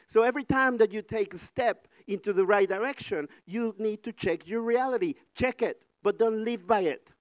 So 0.06 0.22
every 0.22 0.44
time 0.44 0.76
that 0.76 0.92
you 0.92 1.02
take 1.02 1.34
a 1.34 1.38
step 1.38 1.88
into 2.06 2.32
the 2.32 2.46
right 2.46 2.68
direction, 2.68 3.28
you 3.44 3.74
need 3.76 4.04
to 4.04 4.12
check 4.12 4.46
your 4.46 4.60
reality. 4.60 5.14
Check 5.34 5.62
it, 5.62 5.82
but 6.04 6.16
don't 6.16 6.44
live 6.44 6.64
by 6.64 6.82
it. 6.82 7.12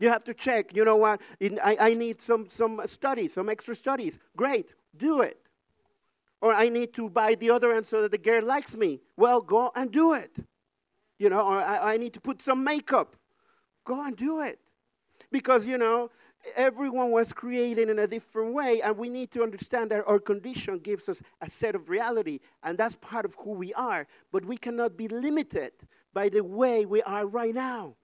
You 0.00 0.08
have 0.08 0.24
to 0.24 0.32
check, 0.32 0.74
you 0.74 0.82
know 0.82 0.96
what, 0.96 1.20
in, 1.40 1.60
I, 1.62 1.76
I 1.78 1.94
need 1.94 2.22
some, 2.22 2.48
some 2.48 2.80
studies, 2.86 3.34
some 3.34 3.50
extra 3.50 3.74
studies. 3.74 4.18
Great, 4.34 4.72
do 4.96 5.20
it. 5.20 5.38
Or 6.40 6.54
I 6.54 6.70
need 6.70 6.94
to 6.94 7.10
buy 7.10 7.34
deodorant 7.34 7.84
so 7.84 8.00
that 8.00 8.12
the 8.12 8.18
girl 8.18 8.42
likes 8.42 8.74
me. 8.74 9.00
Well, 9.18 9.42
go 9.42 9.70
and 9.74 9.92
do 9.92 10.14
it. 10.14 10.38
You 11.18 11.28
know, 11.28 11.40
or 11.40 11.58
I, 11.58 11.94
I 11.94 11.96
need 11.98 12.14
to 12.14 12.20
put 12.20 12.40
some 12.40 12.64
makeup. 12.64 13.14
Go 13.84 14.02
and 14.02 14.16
do 14.16 14.40
it. 14.40 14.58
Because, 15.30 15.66
you 15.66 15.76
know, 15.76 16.10
everyone 16.54 17.10
was 17.10 17.32
created 17.32 17.88
in 17.88 17.98
a 17.98 18.06
different 18.06 18.54
way, 18.54 18.80
and 18.80 18.96
we 18.96 19.08
need 19.08 19.30
to 19.32 19.42
understand 19.42 19.90
that 19.90 20.04
our 20.06 20.18
condition 20.18 20.78
gives 20.78 21.08
us 21.08 21.22
a 21.40 21.50
set 21.50 21.74
of 21.74 21.88
reality, 21.88 22.40
and 22.62 22.78
that's 22.78 22.96
part 22.96 23.24
of 23.24 23.34
who 23.40 23.52
we 23.52 23.72
are. 23.74 24.06
But 24.32 24.44
we 24.44 24.56
cannot 24.56 24.96
be 24.96 25.08
limited 25.08 25.72
by 26.12 26.28
the 26.28 26.44
way 26.44 26.86
we 26.86 27.02
are 27.02 27.26
right 27.26 27.54
now 27.54 27.96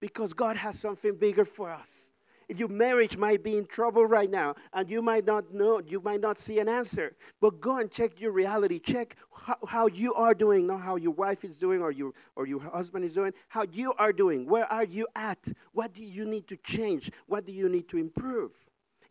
because 0.00 0.32
God 0.32 0.56
has 0.56 0.78
something 0.78 1.16
bigger 1.16 1.44
for 1.44 1.70
us 1.70 2.10
your 2.48 2.68
marriage 2.68 3.16
might 3.16 3.42
be 3.42 3.56
in 3.56 3.66
trouble 3.66 4.06
right 4.06 4.30
now 4.30 4.54
and 4.72 4.88
you 4.88 5.02
might 5.02 5.26
not 5.26 5.52
know, 5.52 5.80
you 5.80 6.00
might 6.00 6.20
not 6.20 6.38
see 6.38 6.58
an 6.58 6.68
answer. 6.68 7.14
But 7.40 7.60
go 7.60 7.78
and 7.78 7.90
check 7.90 8.20
your 8.20 8.32
reality. 8.32 8.78
Check 8.78 9.16
how, 9.34 9.56
how 9.66 9.86
you 9.86 10.14
are 10.14 10.34
doing, 10.34 10.66
not 10.66 10.80
how 10.80 10.96
your 10.96 11.12
wife 11.12 11.44
is 11.44 11.58
doing 11.58 11.82
or 11.82 11.90
your, 11.90 12.12
or 12.36 12.46
your 12.46 12.60
husband 12.60 13.04
is 13.04 13.14
doing, 13.14 13.32
how 13.48 13.64
you 13.70 13.92
are 13.98 14.12
doing. 14.12 14.46
Where 14.46 14.64
are 14.72 14.84
you 14.84 15.06
at? 15.14 15.48
What 15.72 15.92
do 15.92 16.04
you 16.04 16.24
need 16.24 16.48
to 16.48 16.56
change? 16.56 17.10
What 17.26 17.44
do 17.44 17.52
you 17.52 17.68
need 17.68 17.88
to 17.90 17.98
improve? 17.98 18.52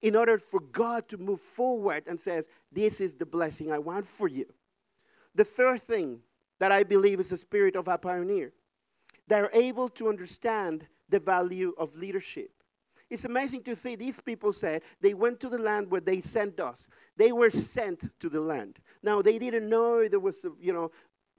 In 0.02 0.15
order 0.15 0.38
for 0.38 0.60
God 0.60 1.08
to 1.10 1.17
move 1.17 1.41
forward 1.41 2.04
and 2.08 2.19
says, 2.19 2.50
this 2.71 3.02
is 3.02 3.15
the 3.15 3.26
blessing 3.26 3.71
I 3.71 3.80
want 3.80 4.06
for 4.06 4.28
you. 4.28 4.45
The 5.36 5.43
third 5.43 5.82
thing 5.82 6.21
that 6.60 6.71
I 6.71 6.84
believe 6.84 7.19
is 7.19 7.30
the 7.30 7.38
spirit 7.38 7.76
of 7.76 7.88
a 7.88 7.97
pioneer. 7.97 8.54
They're 9.28 9.52
able 9.54 9.89
to 9.89 10.10
understand 10.10 10.88
the 11.10 11.19
value 11.19 11.73
of 11.78 11.95
leadership. 11.95 12.52
It's 13.10 13.26
amazing 13.26 13.63
to 13.63 13.76
see 13.76 13.96
these 13.96 14.20
people 14.20 14.52
said 14.52 14.84
they 15.02 15.13
went 15.13 15.39
to 15.41 15.50
the 15.50 15.58
land 15.58 15.89
where 15.89 16.02
they 16.02 16.22
sent 16.22 16.60
us. 16.60 16.89
They 17.15 17.32
were 17.32 17.50
sent 17.50 18.10
to 18.20 18.30
the 18.30 18.41
land. 18.41 18.80
Now, 19.02 19.22
they 19.22 19.39
didn't 19.39 19.70
know 19.70 20.08
there 20.08 20.20
was, 20.20 20.46
you 20.60 20.74
know, 20.74 20.91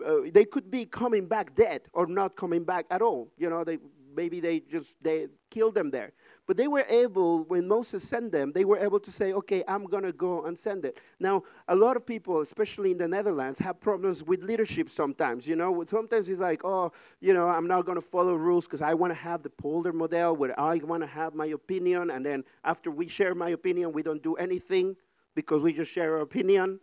uh, 0.05 0.31
they 0.33 0.45
could 0.45 0.71
be 0.71 0.87
coming 0.87 1.27
back 1.27 1.55
dead 1.55 1.83
or 1.93 2.07
not 2.07 2.37
coming 2.37 2.65
back 2.65 2.87
at 2.91 3.03
all. 3.03 3.33
You 3.37 3.51
know, 3.51 3.65
they, 3.65 3.79
maybe 4.19 4.41
they 4.41 4.59
just 4.59 5.01
they 5.01 5.29
killed 5.49 5.75
them 5.75 5.91
there. 5.91 6.11
But 6.47 6.57
they 6.57 6.67
were 6.67 6.85
able, 6.89 7.45
when 7.45 7.69
Moses 7.69 8.03
sent 8.13 8.33
them, 8.33 8.53
they 8.53 8.65
were 8.65 8.79
able 8.79 9.01
to 9.01 9.11
say, 9.11 9.33
okay, 9.33 9.63
I'm 9.69 9.85
going 9.85 10.03
to 10.03 10.13
go 10.13 10.45
and 10.47 10.59
send 10.59 10.85
it. 10.85 10.99
Now, 11.21 11.43
a 11.69 11.77
lot 11.77 11.95
of 11.97 12.05
people, 12.05 12.41
especially 12.41 12.91
in 12.91 12.99
the 12.99 13.07
Netherlands, 13.07 13.61
have 13.61 13.79
problems 13.81 14.25
with 14.25 14.43
leadership 14.43 14.91
sometimes. 14.91 15.47
You 15.47 15.57
know, 15.57 15.85
sometimes 15.87 16.29
it's 16.29 16.41
like, 16.41 16.65
oh, 16.65 16.91
you 17.21 17.33
know, 17.33 17.47
I'm 17.49 17.69
not 17.69 17.85
going 17.87 18.01
to 18.05 18.09
follow 18.17 18.35
rules 18.35 18.67
because 18.67 18.83
I 18.83 18.95
want 18.95 19.13
to 19.13 19.19
have 19.31 19.43
the 19.43 19.51
polder 19.51 19.93
model 19.93 20.35
where 20.37 20.59
I 20.59 20.77
want 20.79 21.03
to 21.03 21.07
have 21.21 21.35
my 21.35 21.47
opinion. 21.47 22.11
And 22.11 22.27
then 22.27 22.45
after 22.65 22.91
we 22.91 23.07
share 23.09 23.35
my 23.35 23.51
opinion, 23.51 23.93
we 23.93 24.03
don't 24.03 24.23
do 24.23 24.35
anything 24.35 24.97
because 25.35 25.63
we 25.63 25.73
just 25.73 25.93
share 25.93 26.17
our 26.17 26.23
opinion. 26.23 26.81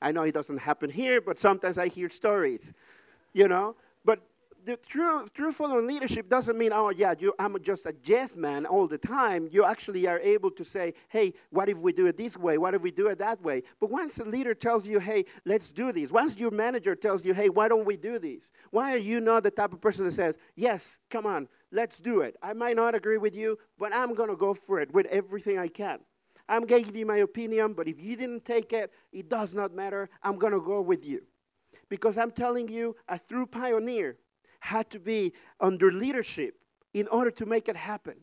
I 0.00 0.12
know 0.12 0.22
it 0.22 0.34
doesn't 0.34 0.58
happen 0.58 0.90
here, 0.90 1.20
but 1.20 1.38
sometimes 1.38 1.76
I 1.78 1.88
hear 1.88 2.08
stories, 2.08 2.72
you 3.32 3.48
know. 3.48 3.74
The 4.64 4.76
true, 4.76 5.26
true 5.34 5.50
following 5.50 5.88
leadership 5.88 6.28
doesn't 6.28 6.56
mean, 6.56 6.70
oh, 6.72 6.90
yeah, 6.90 7.14
you, 7.18 7.34
I'm 7.36 7.60
just 7.62 7.84
a 7.84 7.96
yes 8.04 8.36
man 8.36 8.64
all 8.64 8.86
the 8.86 8.98
time. 8.98 9.48
You 9.50 9.64
actually 9.64 10.06
are 10.06 10.20
able 10.20 10.52
to 10.52 10.64
say, 10.64 10.94
hey, 11.08 11.32
what 11.50 11.68
if 11.68 11.78
we 11.78 11.92
do 11.92 12.06
it 12.06 12.16
this 12.16 12.36
way? 12.36 12.58
What 12.58 12.72
if 12.72 12.80
we 12.80 12.92
do 12.92 13.08
it 13.08 13.18
that 13.18 13.42
way? 13.42 13.64
But 13.80 13.90
once 13.90 14.20
a 14.20 14.24
leader 14.24 14.54
tells 14.54 14.86
you, 14.86 15.00
hey, 15.00 15.24
let's 15.44 15.72
do 15.72 15.90
this, 15.90 16.12
once 16.12 16.38
your 16.38 16.52
manager 16.52 16.94
tells 16.94 17.24
you, 17.24 17.34
hey, 17.34 17.48
why 17.48 17.66
don't 17.66 17.84
we 17.84 17.96
do 17.96 18.20
this? 18.20 18.52
Why 18.70 18.94
are 18.94 18.98
you 18.98 19.20
not 19.20 19.42
the 19.42 19.50
type 19.50 19.72
of 19.72 19.80
person 19.80 20.04
that 20.04 20.12
says, 20.12 20.38
yes, 20.54 21.00
come 21.10 21.26
on, 21.26 21.48
let's 21.72 21.98
do 21.98 22.20
it? 22.20 22.36
I 22.40 22.52
might 22.52 22.76
not 22.76 22.94
agree 22.94 23.18
with 23.18 23.34
you, 23.34 23.58
but 23.78 23.92
I'm 23.92 24.14
going 24.14 24.30
to 24.30 24.36
go 24.36 24.54
for 24.54 24.78
it 24.78 24.94
with 24.94 25.06
everything 25.06 25.58
I 25.58 25.66
can. 25.66 25.98
I'm 26.48 26.62
going 26.62 26.84
to 26.84 26.86
give 26.86 26.96
you 26.96 27.06
my 27.06 27.16
opinion, 27.16 27.72
but 27.72 27.88
if 27.88 28.00
you 28.00 28.14
didn't 28.14 28.44
take 28.44 28.72
it, 28.72 28.92
it 29.12 29.28
does 29.28 29.54
not 29.54 29.74
matter. 29.74 30.08
I'm 30.22 30.38
going 30.38 30.52
to 30.52 30.60
go 30.60 30.82
with 30.82 31.04
you. 31.04 31.22
Because 31.88 32.16
I'm 32.16 32.30
telling 32.30 32.68
you, 32.68 32.94
a 33.08 33.18
true 33.18 33.46
pioneer 33.46 34.18
had 34.62 34.88
to 34.88 35.00
be 35.00 35.32
under 35.60 35.90
leadership 35.90 36.54
in 36.94 37.08
order 37.08 37.32
to 37.32 37.44
make 37.44 37.68
it 37.68 37.76
happen. 37.76 38.14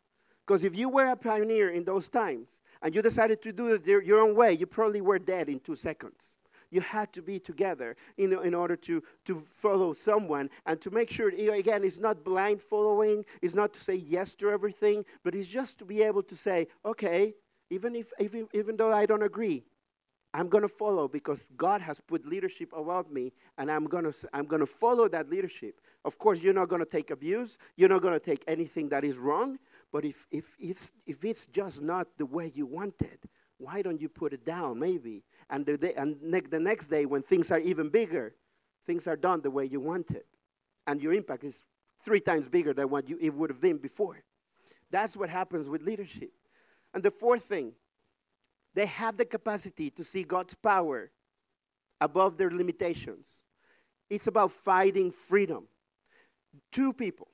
Because 0.48 0.64
if 0.64 0.78
you 0.78 0.88
were 0.88 1.08
a 1.08 1.18
pioneer 1.18 1.70
in 1.70 1.84
those 1.84 2.08
times 2.08 2.62
and 2.82 2.96
you 2.96 3.02
decided 3.02 3.42
to 3.42 3.52
do 3.52 3.74
it 3.74 3.86
your 3.86 4.22
own 4.22 4.36
way, 4.36 4.54
you 4.54 4.66
probably 4.66 5.02
were 5.02 5.20
dead 5.20 5.50
in 5.50 5.60
two 5.60 5.76
seconds. 5.76 6.38
You 6.72 6.80
had 6.80 7.12
to 7.14 7.22
be 7.22 7.40
together 7.40 7.98
in, 8.18 8.32
in 8.32 8.54
order 8.54 8.78
to, 8.78 9.04
to 9.26 9.42
follow 9.42 9.92
someone 9.92 10.50
and 10.66 10.80
to 10.80 10.92
make 10.92 11.10
sure, 11.12 11.30
again, 11.30 11.84
it's 11.84 12.00
not 12.00 12.24
blind 12.24 12.62
following, 12.62 13.26
it's 13.42 13.54
not 13.54 13.74
to 13.74 13.82
say 13.82 13.96
yes 13.96 14.34
to 14.36 14.50
everything, 14.50 15.04
but 15.24 15.36
it's 15.36 15.52
just 15.52 15.78
to 15.80 15.86
be 15.86 16.04
able 16.04 16.24
to 16.24 16.38
say, 16.38 16.68
okay, 16.86 17.34
even, 17.70 17.96
if, 17.96 18.14
even, 18.18 18.48
even 18.54 18.78
though 18.78 18.94
I 18.94 19.06
don't 19.06 19.24
agree, 19.24 19.66
I'm 20.34 20.48
going 20.48 20.62
to 20.62 20.68
follow 20.70 21.08
because 21.08 21.50
God 21.58 21.82
has 21.82 22.00
put 22.00 22.26
leadership 22.26 22.72
above 22.76 23.10
me, 23.10 23.32
and 23.58 23.72
I'm 23.72 23.86
going 23.86 24.04
to 24.12 24.30
I'm 24.32 24.46
going 24.46 24.60
to 24.60 24.68
follow 24.68 25.08
that 25.08 25.30
leadership. 25.30 25.82
Of 26.06 26.20
course, 26.20 26.42
you're 26.42 26.54
not 26.54 26.70
going 26.70 26.82
to 26.82 26.90
take 26.90 27.10
abuse. 27.10 27.58
You're 27.76 27.90
not 27.90 28.02
going 28.04 28.14
to 28.14 28.20
take 28.20 28.44
anything 28.48 28.90
that 28.90 29.04
is 29.04 29.18
wrong. 29.18 29.58
But 29.92 30.06
if 30.06 30.28
if 30.30 30.56
if 30.60 30.92
if 31.08 31.26
it's 31.26 31.48
just 31.48 31.82
not 31.82 32.08
the 32.18 32.28
way 32.28 32.52
you 32.54 32.68
want 32.68 33.02
it, 33.02 33.24
why 33.58 33.82
don't 33.82 34.00
you 34.00 34.08
put 34.08 34.34
it 34.34 34.46
down? 34.46 34.78
Maybe, 34.80 35.24
and 35.50 35.66
the 35.66 35.78
day, 35.78 35.94
and 35.96 36.22
ne- 36.22 36.42
the 36.42 36.60
next 36.60 36.88
day 36.88 37.08
when 37.08 37.24
things 37.24 37.52
are 37.52 37.60
even 37.60 37.90
bigger, 37.90 38.36
things 38.86 39.08
are 39.08 39.18
done 39.18 39.42
the 39.42 39.52
way 39.52 39.66
you 39.66 39.80
want 39.80 40.12
it, 40.12 40.28
and 40.86 41.02
your 41.02 41.14
impact 41.14 41.44
is 41.44 41.64
three 42.04 42.20
times 42.20 42.48
bigger 42.48 42.74
than 42.74 42.90
what 42.90 43.10
you 43.10 43.18
it 43.20 43.34
would 43.34 43.50
have 43.50 43.60
been 43.60 43.78
before. 43.78 44.24
That's 44.92 45.18
what 45.18 45.30
happens 45.30 45.70
with 45.70 45.82
leadership. 45.82 46.32
And 46.94 47.02
the 47.02 47.12
fourth 47.12 47.44
thing 47.44 47.74
they 48.74 48.86
have 48.86 49.18
the 49.18 49.26
capacity 49.26 49.90
to 49.92 50.04
see 50.04 50.24
God's 50.24 50.56
power 50.56 51.12
above 52.00 52.38
their 52.38 52.52
limitations. 52.52 53.44
It's 54.10 54.28
about 54.28 54.52
fighting 54.52 55.12
freedom. 55.12 55.68
Two 56.72 56.94
people 56.94 57.30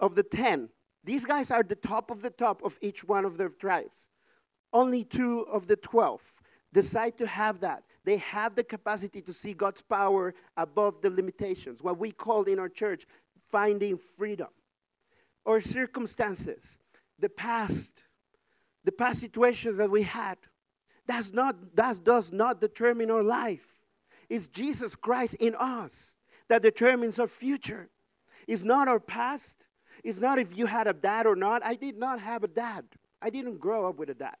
of 0.00 0.14
the 0.14 0.22
10, 0.22 0.68
these 1.04 1.24
guys 1.24 1.50
are 1.50 1.62
the 1.62 1.74
top 1.76 2.10
of 2.10 2.22
the 2.22 2.30
top 2.30 2.62
of 2.64 2.78
each 2.80 3.04
one 3.04 3.24
of 3.24 3.38
their 3.38 3.48
tribes. 3.48 4.08
Only 4.72 5.04
two 5.04 5.46
of 5.50 5.66
the 5.66 5.76
12 5.76 6.42
decide 6.72 7.16
to 7.18 7.26
have 7.26 7.60
that. 7.60 7.84
They 8.04 8.18
have 8.18 8.54
the 8.54 8.64
capacity 8.64 9.20
to 9.22 9.32
see 9.32 9.54
God's 9.54 9.82
power 9.82 10.34
above 10.56 11.00
the 11.00 11.10
limitations, 11.10 11.82
what 11.82 11.98
we 11.98 12.10
call 12.10 12.44
in 12.44 12.58
our 12.58 12.68
church 12.68 13.06
finding 13.48 13.96
freedom. 13.96 14.48
Or 15.44 15.60
circumstances, 15.60 16.78
the 17.18 17.28
past, 17.28 18.05
the 18.86 18.92
past 18.92 19.20
situations 19.20 19.76
that 19.76 19.90
we 19.90 20.02
had. 20.02 20.38
That's 21.06 21.32
not, 21.32 21.76
that 21.76 22.02
does 22.02 22.32
not 22.32 22.60
determine 22.60 23.10
our 23.10 23.22
life. 23.22 23.82
It's 24.30 24.46
Jesus 24.46 24.94
Christ 24.94 25.34
in 25.34 25.54
us 25.58 26.16
that 26.48 26.62
determines 26.62 27.18
our 27.18 27.26
future. 27.26 27.90
It's 28.46 28.62
not 28.62 28.88
our 28.88 29.00
past. 29.00 29.68
It's 30.04 30.20
not 30.20 30.38
if 30.38 30.56
you 30.56 30.66
had 30.66 30.86
a 30.86 30.92
dad 30.92 31.26
or 31.26 31.36
not. 31.36 31.64
I 31.64 31.74
did 31.74 31.98
not 31.98 32.20
have 32.20 32.44
a 32.44 32.48
dad. 32.48 32.84
I 33.20 33.28
didn't 33.28 33.58
grow 33.58 33.88
up 33.88 33.98
with 33.98 34.08
a 34.08 34.14
dad. 34.14 34.36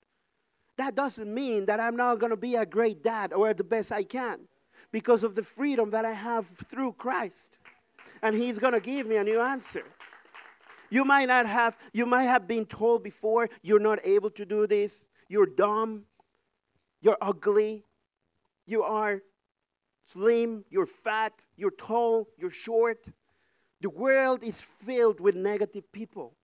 That 0.78 0.94
doesn't 0.94 1.32
mean 1.32 1.66
that 1.66 1.80
I'm 1.80 1.96
not 1.96 2.18
going 2.20 2.30
to 2.30 2.36
be 2.36 2.54
a 2.54 2.66
great 2.66 3.02
dad 3.02 3.32
or 3.32 3.52
the 3.52 3.64
best 3.64 3.90
I 3.90 4.04
can 4.04 4.40
because 4.92 5.24
of 5.24 5.34
the 5.34 5.42
freedom 5.42 5.90
that 5.90 6.04
I 6.04 6.12
have 6.12 6.46
through 6.46 6.92
Christ. 6.92 7.58
And 8.22 8.36
He's 8.36 8.58
going 8.58 8.74
to 8.74 8.80
give 8.80 9.06
me 9.08 9.16
a 9.16 9.24
new 9.24 9.40
answer. 9.40 9.84
You 10.90 11.04
might 11.04 11.28
not 11.28 11.46
have, 11.46 11.76
you 11.92 12.06
might 12.06 12.24
have 12.24 12.46
been 12.46 12.64
told 12.66 13.02
before, 13.02 13.48
you're 13.62 13.80
not 13.80 13.98
able 14.04 14.30
to 14.30 14.44
do 14.44 14.66
this, 14.66 15.08
you're 15.28 15.46
dumb, 15.46 16.04
you're 17.00 17.18
ugly, 17.20 17.84
you 18.66 18.82
are 18.82 19.22
slim, 20.04 20.64
you're 20.70 20.86
fat, 20.86 21.32
you're 21.56 21.70
tall, 21.70 22.28
you're 22.38 22.50
short. 22.50 23.08
The 23.80 23.90
world 23.90 24.42
is 24.42 24.60
filled 24.60 25.20
with 25.20 25.34
negative 25.34 25.90
people. 25.92 26.34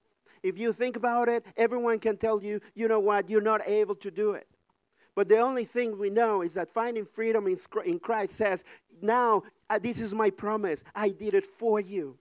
If 0.42 0.58
you 0.58 0.72
think 0.72 0.96
about 0.96 1.28
it, 1.28 1.46
everyone 1.56 2.00
can 2.00 2.16
tell 2.16 2.42
you, 2.42 2.60
you 2.74 2.88
know 2.88 3.00
what, 3.00 3.30
you're 3.30 3.40
not 3.40 3.66
able 3.66 3.94
to 3.96 4.10
do 4.10 4.32
it. 4.32 4.48
But 5.14 5.28
the 5.28 5.38
only 5.38 5.64
thing 5.64 5.98
we 5.98 6.10
know 6.10 6.42
is 6.42 6.54
that 6.54 6.70
finding 6.70 7.04
freedom 7.04 7.46
in 7.84 7.98
Christ 7.98 8.34
says, 8.34 8.64
now 9.00 9.42
uh, 9.68 9.78
this 9.78 10.00
is 10.00 10.14
my 10.14 10.30
promise. 10.30 10.84
I 10.94 11.10
did 11.10 11.34
it 11.34 11.46
for 11.46 11.80
you. 11.80 12.18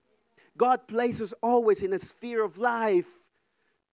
God 0.58 0.88
places 0.88 1.34
always 1.42 1.82
in 1.82 1.94
a 1.94 2.00
sphere 2.00 2.44
of 2.44 2.58
life 2.58 3.30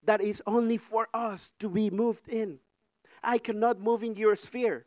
that 0.03 0.21
is 0.21 0.41
only 0.45 0.77
for 0.77 1.07
us 1.13 1.53
to 1.59 1.69
be 1.69 1.89
moved 1.89 2.27
in. 2.27 2.59
I 3.23 3.37
cannot 3.37 3.79
move 3.79 4.03
in 4.03 4.15
your 4.15 4.35
sphere. 4.35 4.85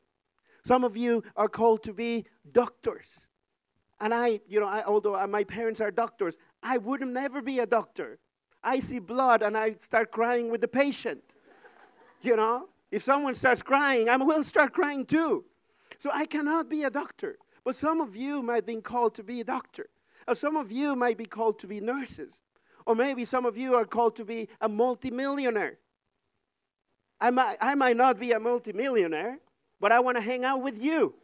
Some 0.65 0.85
of 0.85 0.97
you 0.97 1.23
are 1.37 1.49
called 1.49 1.83
to 1.85 1.93
be 1.93 2.27
doctors. 2.51 3.27
And 4.01 4.13
I, 4.15 4.41
you 4.49 4.61
know, 4.61 4.67
I, 4.67 4.85
although 4.85 5.27
my 5.27 5.45
parents 5.45 5.81
are 5.81 5.91
doctors, 5.91 6.39
I 6.63 6.79
would 6.79 7.01
never 7.03 7.43
be 7.43 7.59
a 7.59 7.67
doctor. 7.67 8.19
I 8.63 8.79
see 8.79 8.99
blood 8.99 9.43
and 9.43 9.57
I 9.57 9.75
start 9.75 10.11
crying 10.11 10.51
with 10.51 10.61
the 10.61 10.69
patient. 10.69 11.23
You 12.25 12.37
know, 12.37 12.69
if 12.93 13.03
someone 13.03 13.35
starts 13.35 13.63
crying, 13.63 14.09
I 14.09 14.15
will 14.15 14.45
start 14.45 14.73
crying 14.73 15.05
too. 15.05 15.45
So 15.99 16.09
I 16.15 16.25
cannot 16.25 16.71
be 16.71 16.85
a 16.85 16.91
doctor. 16.91 17.37
But 17.65 17.75
some 17.75 18.01
of 18.01 18.15
you 18.15 18.45
might 18.45 18.65
be 18.65 18.77
called 18.77 19.17
to 19.17 19.25
be 19.25 19.41
a 19.41 19.45
doctor. 19.45 19.89
Or 20.27 20.35
some 20.35 20.57
of 20.57 20.73
you 20.73 20.97
might 20.97 21.19
be 21.19 21.25
called 21.25 21.59
to 21.61 21.67
be 21.67 21.81
nurses. 21.81 22.41
Or 22.87 22.95
maybe 22.95 23.25
some 23.25 23.47
of 23.47 23.57
you 23.57 23.75
are 23.77 23.85
called 23.85 24.17
to 24.17 24.25
be 24.25 24.49
a 24.61 24.69
multimillionaire. 24.69 25.79
I 27.21 27.31
might, 27.31 27.57
I 27.61 27.75
might 27.75 27.97
not 27.97 28.19
be 28.19 28.33
a 28.33 28.41
multimillionaire, 28.41 29.39
but 29.81 29.93
I 29.93 30.01
want 30.01 30.17
to 30.17 30.21
hang 30.21 30.45
out 30.45 30.63
with 30.63 30.83
you. 30.83 31.15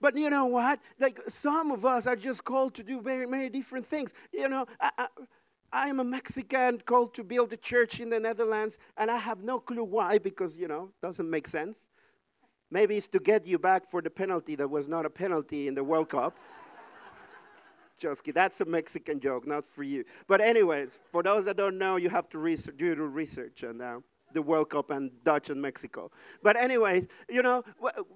But 0.00 0.16
you 0.16 0.30
know 0.30 0.46
what? 0.46 0.80
Like 0.98 1.20
some 1.28 1.70
of 1.70 1.84
us 1.84 2.08
are 2.08 2.16
just 2.16 2.42
called 2.42 2.74
to 2.74 2.82
do 2.82 3.00
very 3.00 3.24
many 3.24 3.48
different 3.48 3.86
things. 3.86 4.14
You 4.32 4.48
know, 4.48 4.66
I, 4.80 4.90
I, 4.98 5.06
I 5.72 5.88
am 5.88 6.00
a 6.00 6.04
Mexican 6.04 6.80
called 6.80 7.14
to 7.14 7.22
build 7.22 7.52
a 7.52 7.56
church 7.56 8.00
in 8.00 8.10
the 8.10 8.18
Netherlands, 8.18 8.78
and 8.96 9.10
I 9.10 9.16
have 9.16 9.44
no 9.44 9.60
clue 9.60 9.84
why 9.84 10.18
because 10.18 10.56
you 10.56 10.66
know 10.66 10.90
doesn't 11.00 11.30
make 11.30 11.46
sense. 11.46 11.88
Maybe 12.70 12.96
it's 12.96 13.06
to 13.08 13.20
get 13.20 13.46
you 13.46 13.58
back 13.58 13.88
for 13.88 14.02
the 14.02 14.10
penalty 14.10 14.56
that 14.56 14.68
was 14.68 14.88
not 14.88 15.06
a 15.06 15.10
penalty 15.10 15.68
in 15.68 15.74
the 15.74 15.84
World 15.84 16.08
Cup. 16.08 16.36
Just 18.02 18.24
kidding. 18.24 18.34
That's 18.34 18.60
a 18.60 18.64
Mexican 18.64 19.20
joke, 19.20 19.46
not 19.46 19.64
for 19.64 19.84
you. 19.84 20.04
But 20.26 20.40
anyways, 20.40 20.98
for 21.12 21.22
those 21.22 21.44
that 21.44 21.56
don't 21.56 21.78
know, 21.78 21.94
you 21.94 22.10
have 22.10 22.28
to 22.30 22.38
research, 22.38 22.76
do 22.76 22.86
your 22.86 23.06
research 23.06 23.62
and. 23.62 23.80
Uh, 23.80 24.00
the 24.34 24.40
World 24.40 24.70
Cup 24.70 24.90
and 24.90 25.10
Dutch 25.24 25.50
and 25.50 25.60
Mexico. 25.60 26.10
But 26.42 26.56
anyways, 26.56 27.06
you 27.28 27.42
know, 27.42 27.62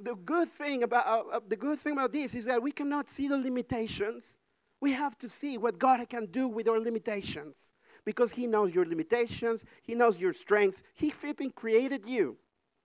the 0.01 0.15
good 0.15 0.49
thing 0.49 0.83
about 0.83 1.07
uh, 1.07 1.25
uh, 1.31 1.41
the 1.47 1.57
good 1.57 1.79
thing 1.79 1.93
about 1.93 2.11
this 2.11 2.35
is 2.35 2.47
that 2.47 2.63
we 2.63 2.73
cannot 2.73 3.11
see 3.11 3.29
the 3.29 3.37
limitations. 3.37 4.39
We 4.81 4.93
have 4.93 5.19
to 5.19 5.29
see 5.29 5.59
what 5.59 5.79
God 5.79 6.09
can 6.09 6.25
do 6.25 6.49
with 6.49 6.71
our 6.71 6.81
limitations 6.81 7.75
because 8.07 8.33
He 8.33 8.47
knows 8.47 8.75
your 8.75 8.87
limitations. 8.87 9.67
He 9.83 9.95
knows 9.95 10.19
your 10.19 10.33
strengths. 10.33 10.83
He 10.95 11.11
flipping 11.11 11.51
created 11.51 12.07
you. 12.07 12.39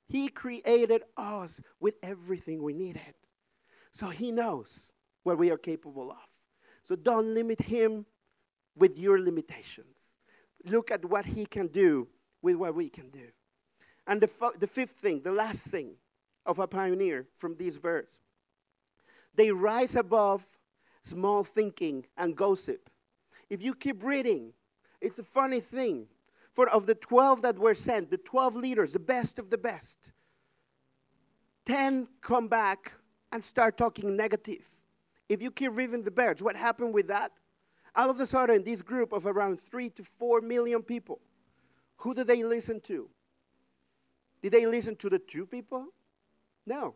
He 0.10 0.28
created 0.28 1.04
us 1.16 1.62
with 1.80 1.96
everything 2.04 2.62
we 2.62 2.74
needed. 2.74 3.16
So 3.92 4.10
He 4.10 4.34
knows 4.34 4.92
what 5.24 5.38
we 5.38 5.52
are 5.52 5.58
capable 5.58 6.12
of. 6.12 6.31
So 6.82 6.96
don't 6.96 7.34
limit 7.34 7.62
Him 7.62 8.06
with 8.76 8.98
your 8.98 9.20
limitations. 9.20 10.12
Look 10.66 10.92
at 10.92 11.06
what 11.06 11.26
He 11.26 11.46
can 11.46 11.68
do 11.68 12.08
with 12.42 12.56
what 12.56 12.76
we 12.76 12.90
can 12.90 13.10
do. 13.10 13.28
And 14.08 14.20
the, 14.20 14.52
the 14.60 14.68
fifth 14.68 14.92
thing, 14.92 15.22
the 15.22 15.32
last 15.32 15.70
thing 15.70 15.96
of 16.46 16.60
a 16.60 16.68
pioneer 16.68 17.28
from 17.36 17.56
this 17.56 17.78
verse, 17.78 18.20
they 19.36 19.52
rise 19.52 19.96
above 19.96 20.46
small 21.02 21.44
thinking 21.44 22.06
and 22.18 22.36
gossip. 22.36 22.90
If 23.50 23.62
you 23.62 23.76
keep 23.76 24.04
reading, 24.04 24.54
it's 25.00 25.20
a 25.20 25.24
funny 25.24 25.60
thing. 25.60 26.08
For 26.52 26.68
of 26.70 26.86
the 26.86 26.96
12 26.96 27.44
that 27.44 27.58
were 27.58 27.76
sent, 27.76 28.12
the 28.12 28.18
12 28.18 28.56
leaders, 28.56 28.94
the 28.94 29.00
best 29.00 29.40
of 29.40 29.50
the 29.50 29.58
best, 29.58 30.12
10 31.66 32.08
come 32.20 32.48
back 32.48 32.94
and 33.32 33.44
start 33.44 33.78
talking 33.78 34.16
negative. 34.16 34.68
If 35.32 35.42
you 35.42 35.50
keep 35.50 35.78
reading 35.78 36.04
the 36.04 36.12
birds, 36.12 36.44
what 36.44 36.58
happened 36.58 36.94
with 36.94 37.08
that? 37.08 37.32
All 37.96 38.10
of 38.10 38.20
a 38.20 38.26
sudden, 38.26 38.66
this 38.66 38.82
group 38.82 39.14
of 39.14 39.26
around 39.26 39.62
three 39.62 39.90
to 39.92 40.04
four 40.04 40.42
million 40.42 40.84
people 40.84 41.22
who 41.96 42.14
did 42.14 42.28
they 42.28 42.44
listen 42.44 42.82
to? 42.82 43.10
Did 44.42 44.52
they 44.52 44.66
listen 44.66 44.98
to 44.98 45.10
the 45.10 45.20
two 45.20 45.46
people? 45.46 45.86
No. 46.66 46.96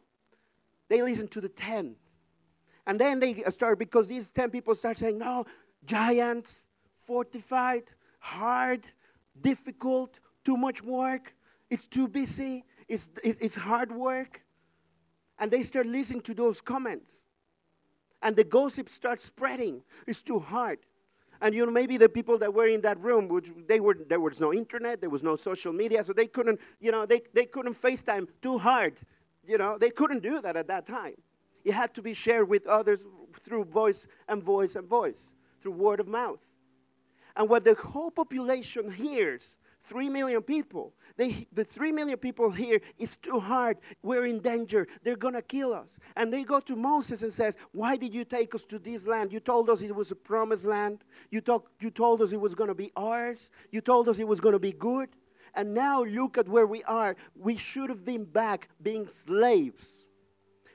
They 0.89 1.01
listened 1.01 1.31
to 1.31 1.39
the 1.39 1.47
ten. 1.47 1.95
And 2.85 2.99
then 2.99 3.21
they 3.21 3.41
start, 3.51 3.79
because 3.79 4.09
these 4.09 4.33
10 4.33 4.49
people 4.49 4.75
start 4.75 4.97
saying, 4.97 5.17
no, 5.17 5.45
giants, 5.85 6.67
fortified, 6.93 7.83
hard, 8.19 8.85
difficult, 9.39 10.19
too 10.43 10.57
much 10.57 10.83
work, 10.83 11.33
it's 11.69 11.87
too 11.87 12.09
busy, 12.09 12.65
it's, 12.89 13.11
it's 13.23 13.55
hard 13.55 13.93
work. 13.93 14.43
And 15.39 15.49
they 15.49 15.63
start 15.63 15.85
listening 15.85 16.21
to 16.23 16.33
those 16.33 16.59
comments. 16.59 17.23
And 18.21 18.35
the 18.35 18.43
gossip 18.43 18.89
starts 18.89 19.25
spreading. 19.25 19.83
It's 20.07 20.21
too 20.21 20.39
hard. 20.39 20.79
And 21.41 21.53
you 21.53 21.65
know, 21.65 21.71
maybe 21.71 21.97
the 21.97 22.09
people 22.09 22.37
that 22.39 22.53
were 22.53 22.67
in 22.67 22.81
that 22.81 22.99
room, 22.99 23.27
which 23.27 23.51
they 23.67 23.79
were, 23.79 23.95
there 24.07 24.19
was 24.19 24.39
no 24.39 24.53
internet, 24.53 25.01
there 25.01 25.09
was 25.09 25.21
no 25.21 25.35
social 25.35 25.73
media, 25.73 26.03
so 26.03 26.13
they 26.13 26.27
couldn't, 26.27 26.59
you 26.79 26.91
know, 26.91 27.05
they, 27.05 27.21
they 27.33 27.45
couldn't 27.45 27.73
FaceTime 27.73 28.27
too 28.41 28.57
hard. 28.57 28.99
You 29.45 29.57
know, 29.57 29.77
they 29.77 29.89
couldn't 29.89 30.23
do 30.23 30.41
that 30.41 30.55
at 30.55 30.67
that 30.67 30.85
time. 30.85 31.15
It 31.63 31.73
had 31.73 31.93
to 31.95 32.01
be 32.01 32.13
shared 32.13 32.47
with 32.47 32.65
others 32.67 33.03
through 33.33 33.65
voice 33.65 34.07
and 34.27 34.41
voice 34.41 34.75
and 34.75 34.87
voice, 34.87 35.33
through 35.59 35.73
word 35.73 35.99
of 35.99 36.07
mouth. 36.07 36.41
And 37.35 37.49
what 37.49 37.65
the 37.65 37.75
whole 37.75 38.11
population 38.11 38.91
hears 38.91 39.57
3 39.85 40.09
million 40.09 40.41
people. 40.41 40.93
They, 41.15 41.47
the 41.53 41.63
3 41.63 41.91
million 41.91 42.17
people 42.17 42.49
here 42.49 42.81
is 42.97 43.15
too 43.15 43.39
hard. 43.39 43.77
We're 44.01 44.25
in 44.25 44.39
danger. 44.39 44.87
They're 45.03 45.15
going 45.15 45.35
to 45.35 45.41
kill 45.41 45.73
us. 45.73 45.99
And 46.15 46.33
they 46.33 46.43
go 46.43 46.59
to 46.61 46.75
Moses 46.75 47.23
and 47.23 47.31
says, 47.31 47.57
why 47.71 47.95
did 47.95 48.13
you 48.13 48.25
take 48.25 48.55
us 48.55 48.63
to 48.65 48.79
this 48.79 49.05
land? 49.05 49.31
You 49.31 49.39
told 49.39 49.69
us 49.69 49.81
it 49.81 49.95
was 49.95 50.11
a 50.11 50.15
promised 50.15 50.65
land. 50.65 51.03
You, 51.29 51.41
talk, 51.41 51.69
you 51.79 51.91
told 51.91 52.21
us 52.21 52.33
it 52.33 52.41
was 52.41 52.55
going 52.55 52.69
to 52.69 52.75
be 52.75 52.91
ours. 52.95 53.51
You 53.71 53.81
told 53.81 54.09
us 54.09 54.19
it 54.19 54.27
was 54.27 54.41
going 54.41 54.53
to 54.53 54.59
be 54.59 54.73
good. 54.73 55.09
And 55.53 55.73
now 55.73 56.03
look 56.03 56.37
at 56.37 56.49
where 56.49 56.65
we 56.65 56.83
are. 56.83 57.15
We 57.35 57.55
should 57.55 57.89
have 57.89 58.03
been 58.03 58.25
back 58.25 58.69
being 58.81 59.07
slaves. 59.07 60.05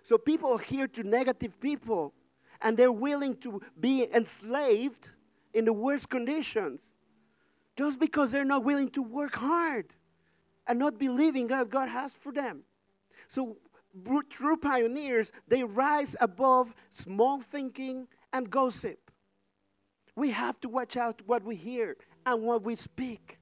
So 0.02 0.16
people 0.16 0.56
hear 0.56 0.88
to 0.88 1.02
negative 1.02 1.60
people 1.60 2.14
and 2.62 2.76
they're 2.76 2.92
willing 2.92 3.36
to 3.38 3.60
be 3.78 4.06
enslaved 4.14 5.10
in 5.52 5.64
the 5.64 5.72
worst 5.72 6.08
conditions 6.08 6.94
just 7.80 7.98
because 7.98 8.30
they're 8.30 8.44
not 8.44 8.62
willing 8.62 8.90
to 8.90 9.00
work 9.00 9.36
hard 9.36 9.86
and 10.66 10.78
not 10.78 10.98
believing 10.98 11.46
that 11.46 11.70
God 11.70 11.88
has 11.88 12.12
for 12.12 12.30
them. 12.30 12.60
So, 13.26 13.56
true 14.28 14.58
pioneers, 14.58 15.32
they 15.48 15.64
rise 15.64 16.14
above 16.20 16.74
small 16.90 17.40
thinking 17.40 18.06
and 18.34 18.50
gossip. 18.50 19.10
We 20.14 20.30
have 20.32 20.60
to 20.60 20.68
watch 20.68 20.98
out 20.98 21.22
what 21.24 21.42
we 21.42 21.56
hear 21.56 21.96
and 22.26 22.42
what 22.42 22.64
we 22.64 22.74
speak 22.74 23.38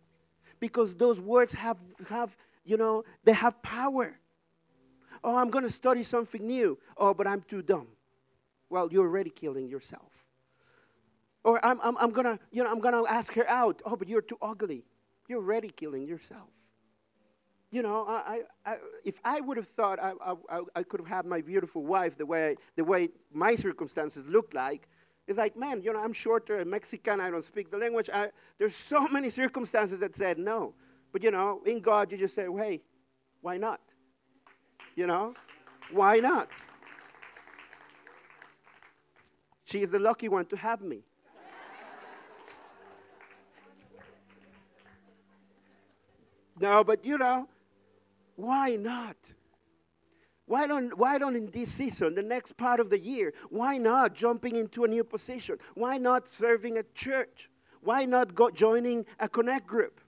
because 0.61 0.95
those 0.95 1.21
words 1.21 1.55
have, 1.55 1.79
have 2.09 2.37
you 2.65 2.77
know, 2.77 3.03
they 3.25 3.33
have 3.33 3.61
power. 3.61 4.21
Oh, 5.25 5.35
I'm 5.35 5.51
going 5.51 5.65
to 5.65 5.73
study 5.73 6.05
something 6.05 6.47
new. 6.47 6.79
Oh, 6.97 7.13
but 7.13 7.27
I'm 7.27 7.43
too 7.43 7.63
dumb. 7.63 7.89
Well, 8.71 8.89
you're 8.93 9.05
already 9.05 9.31
killing 9.31 9.67
yourself. 9.67 10.28
Or 11.49 11.65
I'm, 11.65 11.81
I'm, 11.83 11.97
I'm 11.99 12.11
gonna, 12.13 12.39
you 12.53 12.63
know, 12.63 12.71
I'm 12.71 12.81
gonna 12.81 13.05
ask 13.09 13.33
her 13.33 13.49
out. 13.49 13.81
Oh, 13.87 13.97
but 13.97 14.07
you're 14.07 14.21
too 14.21 14.37
ugly. 14.43 14.85
You're 15.29 15.39
already 15.39 15.71
killing 15.71 16.07
yourself. 16.07 16.51
you 17.71 17.83
know, 17.83 18.05
I, 18.09 18.43
I, 18.67 18.77
if 19.05 19.21
I 19.25 19.41
would 19.41 19.57
have 19.57 19.67
thought 19.67 19.99
I, 20.03 20.13
I, 20.51 20.61
I 20.77 20.83
could 20.83 21.01
have 21.01 21.09
had 21.09 21.27
my 21.27 21.41
beautiful 21.41 21.85
wife 21.85 22.19
the 22.19 22.27
way, 22.27 22.57
the 22.77 22.85
way 22.85 23.11
my 23.33 23.55
circumstances 23.57 24.29
looked 24.29 24.55
like, 24.55 24.89
it's 25.27 25.39
like, 25.39 25.57
man, 25.57 25.83
you 25.83 25.93
know, 25.95 26.01
I'm 26.01 26.13
shorter, 26.15 26.59
I'm 26.61 26.71
Mexican, 26.71 27.21
I 27.21 27.31
don't 27.31 27.45
speak 27.45 27.71
the 27.71 27.79
language. 27.79 28.11
I, 28.13 28.31
there's 28.59 28.77
so 28.77 29.09
many 29.13 29.31
circumstances 29.31 29.99
that 30.01 30.17
said 30.17 30.39
no. 30.39 30.75
But, 31.13 31.23
you 31.23 31.31
know, 31.31 31.63
in 31.67 31.81
God, 31.81 32.13
you 32.13 32.19
just 32.19 32.35
say, 32.35 32.49
well, 32.49 32.65
hey, 32.65 32.83
why 33.43 33.59
not? 33.59 33.81
You 34.97 35.07
know, 35.07 35.35
why 35.93 36.19
not? 36.19 36.49
She 39.65 39.83
is 39.83 39.91
the 39.91 39.99
lucky 39.99 40.29
one 40.29 40.47
to 40.47 40.57
have 40.57 40.83
me. 40.83 41.05
No, 46.61 46.85
but 46.85 47.05
you 47.05 47.19
know, 47.19 47.49
why 48.37 48.77
not? 48.77 49.35
Why 50.47 50.67
don't, 50.67 50.97
why 50.97 51.19
don't 51.19 51.37
in 51.37 51.51
this 51.51 51.71
season, 51.71 52.15
the 52.15 52.23
next 52.23 52.57
part 52.57 52.81
of 52.81 52.89
the 52.89 52.99
year, 52.99 53.35
why 53.51 53.77
not 53.77 54.15
jumping 54.15 54.57
into 54.57 54.85
a 54.85 54.89
new 54.89 55.05
position? 55.05 55.59
Why 55.75 55.99
not 55.99 56.27
serving 56.27 56.79
a 56.79 56.83
church? 56.95 57.51
Why 57.83 58.07
not 58.07 58.35
go, 58.35 58.51
joining 58.51 59.05
a 59.21 59.29
connect 59.29 59.67
group? 59.67 60.01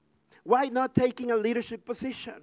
Why 0.45 0.67
not 0.67 0.95
taking 0.95 1.31
a 1.31 1.37
leadership 1.37 1.85
position? 1.85 2.43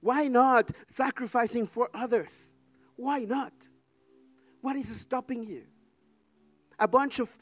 Why 0.00 0.26
not 0.26 0.72
sacrificing 0.88 1.66
for 1.66 1.88
others? 1.94 2.54
Why 2.96 3.20
not? 3.20 3.52
What 4.60 4.74
is 4.74 4.88
stopping 5.00 5.44
you? 5.44 5.64
A 6.80 6.88
bunch 6.88 7.20
of 7.20 7.38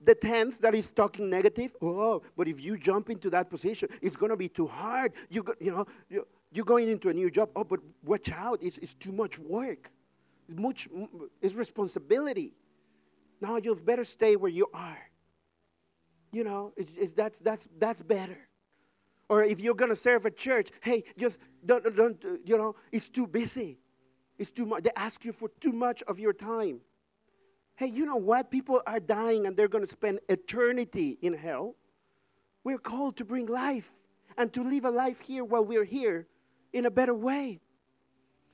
the 0.00 0.14
tenth 0.14 0.60
that 0.60 0.74
is 0.74 0.90
talking 0.90 1.28
negative. 1.28 1.74
Oh, 1.82 2.22
but 2.36 2.48
if 2.48 2.62
you 2.62 2.78
jump 2.78 3.10
into 3.10 3.30
that 3.30 3.50
position, 3.50 3.88
it's 4.00 4.16
going 4.16 4.30
to 4.30 4.36
be 4.36 4.48
too 4.48 4.66
hard. 4.66 5.12
You, 5.28 5.42
go, 5.42 5.54
you 5.60 5.72
know, 5.72 5.86
you, 6.08 6.26
you're 6.52 6.64
going 6.64 6.88
into 6.88 7.08
a 7.08 7.12
new 7.12 7.30
job. 7.30 7.50
Oh, 7.56 7.64
but 7.64 7.80
watch 8.04 8.30
out. 8.32 8.60
It's, 8.62 8.78
it's 8.78 8.94
too 8.94 9.12
much 9.12 9.38
work. 9.38 9.90
Much, 10.48 10.88
it's 11.42 11.54
responsibility. 11.54 12.54
Now 13.40 13.56
you 13.56 13.74
better 13.74 14.04
stay 14.04 14.36
where 14.36 14.50
you 14.50 14.68
are. 14.72 14.98
You 16.32 16.44
know, 16.44 16.72
it's, 16.76 16.96
it's, 16.96 17.12
that's, 17.12 17.38
that's, 17.40 17.68
that's 17.78 18.02
better. 18.02 18.38
Or 19.28 19.44
if 19.44 19.60
you're 19.60 19.74
going 19.74 19.90
to 19.90 19.96
serve 19.96 20.24
a 20.26 20.30
church, 20.30 20.70
hey, 20.82 21.04
just 21.18 21.40
don't, 21.64 21.94
don't, 21.94 22.24
you 22.44 22.56
know, 22.56 22.76
it's 22.92 23.08
too 23.08 23.26
busy. 23.26 23.78
It's 24.38 24.50
too 24.50 24.64
much. 24.64 24.84
They 24.84 24.90
ask 24.96 25.24
you 25.24 25.32
for 25.32 25.50
too 25.60 25.72
much 25.72 26.02
of 26.04 26.18
your 26.18 26.32
time. 26.32 26.80
Hey, 27.78 27.86
you 27.86 28.06
know 28.06 28.16
what? 28.16 28.50
People 28.50 28.82
are 28.88 28.98
dying 28.98 29.46
and 29.46 29.56
they're 29.56 29.68
going 29.68 29.84
to 29.84 29.90
spend 29.90 30.18
eternity 30.28 31.16
in 31.22 31.32
hell. 31.32 31.76
We're 32.64 32.76
called 32.76 33.16
to 33.18 33.24
bring 33.24 33.46
life 33.46 33.92
and 34.36 34.52
to 34.54 34.64
live 34.64 34.84
a 34.84 34.90
life 34.90 35.20
here 35.20 35.44
while 35.44 35.64
we're 35.64 35.84
here 35.84 36.26
in 36.72 36.86
a 36.86 36.90
better 36.90 37.14
way. 37.14 37.60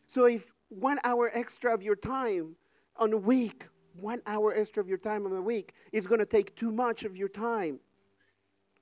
So 0.06 0.26
if 0.26 0.52
one 0.68 0.98
hour 1.04 1.30
extra 1.32 1.72
of 1.72 1.82
your 1.82 1.96
time 1.96 2.56
on 2.98 3.14
a 3.14 3.16
week, 3.16 3.66
one 3.98 4.20
hour 4.26 4.54
extra 4.54 4.82
of 4.82 4.90
your 4.90 4.98
time 4.98 5.24
on 5.24 5.32
a 5.32 5.40
week 5.40 5.72
is 5.90 6.06
going 6.06 6.20
to 6.20 6.26
take 6.26 6.54
too 6.54 6.70
much 6.70 7.04
of 7.04 7.16
your 7.16 7.30
time. 7.30 7.80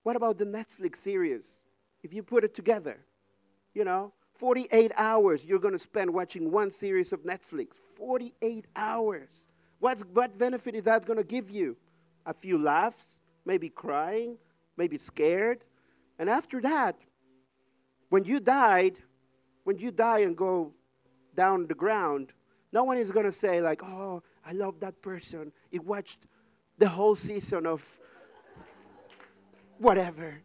What 0.02 0.16
about 0.16 0.38
the 0.38 0.44
Netflix 0.44 0.96
series? 0.96 1.60
If 2.02 2.12
you 2.12 2.24
put 2.24 2.42
it 2.42 2.52
together, 2.52 3.06
you 3.74 3.84
know, 3.84 4.12
48 4.34 4.90
hours 4.96 5.46
you're 5.46 5.60
going 5.60 5.74
to 5.74 5.78
spend 5.78 6.12
watching 6.12 6.50
one 6.50 6.72
series 6.72 7.12
of 7.12 7.22
Netflix. 7.22 7.76
48 7.96 8.66
hours. 8.74 9.46
What's, 9.82 10.02
what 10.02 10.38
benefit 10.38 10.76
is 10.76 10.84
that 10.84 11.04
going 11.04 11.16
to 11.16 11.24
give 11.24 11.50
you? 11.50 11.76
A 12.24 12.32
few 12.32 12.56
laughs, 12.56 13.18
maybe 13.44 13.68
crying, 13.68 14.38
maybe 14.76 14.96
scared. 14.96 15.64
And 16.20 16.30
after 16.30 16.60
that, 16.60 16.94
when 18.08 18.22
you 18.22 18.38
died, 18.38 19.00
when 19.64 19.78
you 19.78 19.90
die 19.90 20.20
and 20.20 20.36
go 20.36 20.72
down 21.34 21.66
the 21.66 21.74
ground, 21.74 22.32
no 22.72 22.84
one 22.84 22.96
is 22.96 23.10
going 23.10 23.26
to 23.26 23.32
say, 23.32 23.60
like, 23.60 23.82
oh, 23.82 24.22
I 24.46 24.52
love 24.52 24.78
that 24.78 25.02
person. 25.02 25.50
He 25.72 25.80
watched 25.80 26.28
the 26.78 26.88
whole 26.88 27.16
season 27.16 27.66
of 27.66 27.98
whatever. 29.78 30.42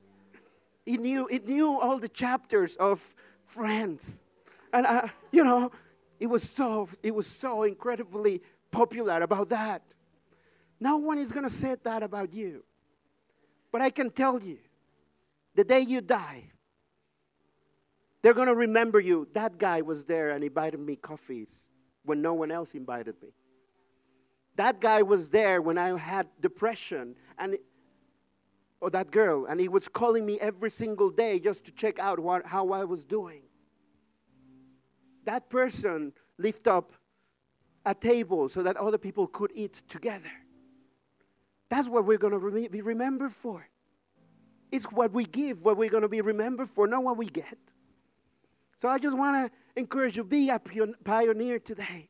He 0.84 0.98
knew, 0.98 1.28
he 1.28 1.38
knew 1.38 1.80
all 1.80 2.00
the 2.00 2.10
chapters 2.10 2.76
of 2.78 3.14
Friends. 3.44 4.24
And, 4.74 4.88
uh, 4.88 5.10
you 5.32 5.44
know, 5.44 5.72
it 6.20 6.26
was, 6.26 6.42
so, 6.42 6.90
it 7.04 7.14
was 7.14 7.28
so 7.28 7.62
incredibly 7.62 8.42
popular 8.72 9.22
about 9.22 9.50
that. 9.50 9.82
No 10.80 10.98
one 10.98 11.18
is 11.18 11.32
going 11.32 11.44
to 11.44 11.50
say 11.50 11.76
that 11.84 12.04
about 12.04 12.34
you. 12.34 12.64
But 13.72 13.82
I 13.82 13.90
can 13.90 14.10
tell 14.10 14.42
you, 14.42 14.60
the 15.56 15.64
day 15.64 15.82
you 15.82 16.02
die, 16.02 16.44
they're 18.22 18.34
going 18.34 18.48
to 18.48 18.56
remember 18.56 19.00
you. 19.00 19.28
That 19.34 19.58
guy 19.58 19.82
was 19.82 20.06
there 20.06 20.32
and 20.32 20.44
he 20.44 20.48
invited 20.48 20.80
me 20.80 20.96
coffees 20.96 21.70
when 22.04 22.22
no 22.22 22.34
one 22.34 22.52
else 22.52 22.74
invited 22.74 23.16
me. 23.22 23.30
That 24.56 24.82
guy 24.82 25.02
was 25.02 25.30
there 25.30 25.62
when 25.62 25.78
I 25.78 25.98
had 25.98 26.28
depression 26.40 27.16
and 27.38 27.58
or 28.80 28.90
that 28.92 29.12
girl 29.12 29.46
and 29.46 29.60
he 29.60 29.68
was 29.68 29.88
calling 29.88 30.26
me 30.26 30.38
every 30.40 30.70
single 30.70 31.10
day 31.10 31.40
just 31.40 31.66
to 31.66 31.72
check 31.72 32.00
out 32.00 32.20
what, 32.20 32.46
how 32.46 32.72
I 32.72 32.84
was 32.84 33.06
doing. 33.06 33.44
That 35.26 35.50
person 35.50 36.14
lift 36.38 36.68
up 36.68 36.94
a 37.88 37.96
table 37.96 38.50
so 38.50 38.62
that 38.62 38.76
other 38.78 38.98
people 38.98 39.28
could 39.28 39.52
eat 39.56 39.82
together. 39.88 40.32
That's 41.70 41.88
what 41.88 42.06
we're 42.06 42.18
going 42.18 42.34
to 42.34 42.70
be 42.70 42.82
remembered 42.82 43.32
for. 43.32 43.68
It's 44.72 44.92
what 44.92 45.14
we 45.14 45.26
give, 45.26 45.64
what 45.64 45.78
we're 45.78 45.90
going 45.90 46.04
to 46.04 46.10
be 46.10 46.22
remembered 46.22 46.68
for, 46.68 46.86
not 46.86 47.04
what 47.04 47.18
we 47.18 47.28
get. 47.28 47.58
So 48.76 48.90
I 48.90 49.00
just 49.00 49.18
want 49.18 49.52
to 49.52 49.80
encourage 49.80 50.18
you 50.18 50.26
be 50.26 50.50
a 50.50 50.60
pioneer 50.60 51.60
today. 51.60 52.10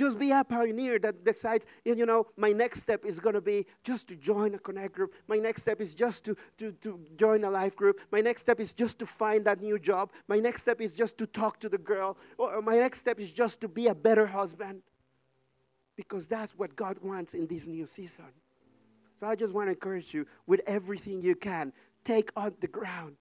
Just 0.00 0.18
be 0.18 0.30
a 0.30 0.42
pioneer 0.42 0.98
that 1.00 1.26
decides, 1.26 1.66
you 1.84 2.06
know, 2.06 2.24
my 2.34 2.52
next 2.52 2.80
step 2.80 3.04
is 3.04 3.20
going 3.20 3.34
to 3.34 3.42
be 3.42 3.66
just 3.84 4.08
to 4.08 4.16
join 4.16 4.54
a 4.54 4.58
connect 4.58 4.94
group. 4.94 5.12
My 5.28 5.36
next 5.36 5.60
step 5.60 5.78
is 5.78 5.94
just 5.94 6.24
to, 6.24 6.34
to, 6.56 6.72
to 6.72 6.98
join 7.16 7.44
a 7.44 7.50
life 7.50 7.76
group. 7.76 8.00
My 8.10 8.22
next 8.22 8.40
step 8.40 8.60
is 8.60 8.72
just 8.72 8.98
to 9.00 9.04
find 9.04 9.44
that 9.44 9.60
new 9.60 9.78
job. 9.78 10.10
My 10.26 10.38
next 10.38 10.62
step 10.62 10.80
is 10.80 10.96
just 10.96 11.18
to 11.18 11.26
talk 11.26 11.60
to 11.60 11.68
the 11.68 11.76
girl. 11.76 12.16
Or 12.38 12.62
my 12.62 12.76
next 12.76 13.00
step 13.00 13.20
is 13.20 13.30
just 13.30 13.60
to 13.60 13.68
be 13.68 13.88
a 13.88 13.94
better 13.94 14.24
husband. 14.24 14.80
Because 15.96 16.26
that's 16.26 16.56
what 16.56 16.74
God 16.76 16.96
wants 17.02 17.34
in 17.34 17.46
this 17.46 17.66
new 17.66 17.84
season. 17.84 18.32
So 19.16 19.26
I 19.26 19.34
just 19.34 19.52
want 19.52 19.66
to 19.66 19.72
encourage 19.72 20.14
you 20.14 20.26
with 20.46 20.62
everything 20.66 21.20
you 21.20 21.34
can, 21.34 21.74
take 22.04 22.30
on 22.36 22.54
the 22.60 22.68
ground. 22.68 23.16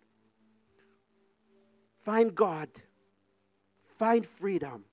Find 1.97 2.33
God, 2.33 2.69
find 3.97 4.25
freedom, 4.25 4.85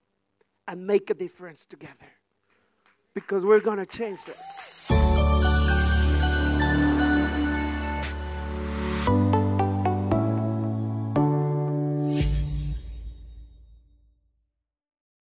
and 0.69 0.87
make 0.87 1.11
a 1.11 1.15
difference 1.15 1.65
together. 1.67 2.13
Because 3.15 3.45
we're 3.45 3.61
going 3.61 3.79
to 3.79 3.87
change 3.87 4.21
it. 4.27 4.96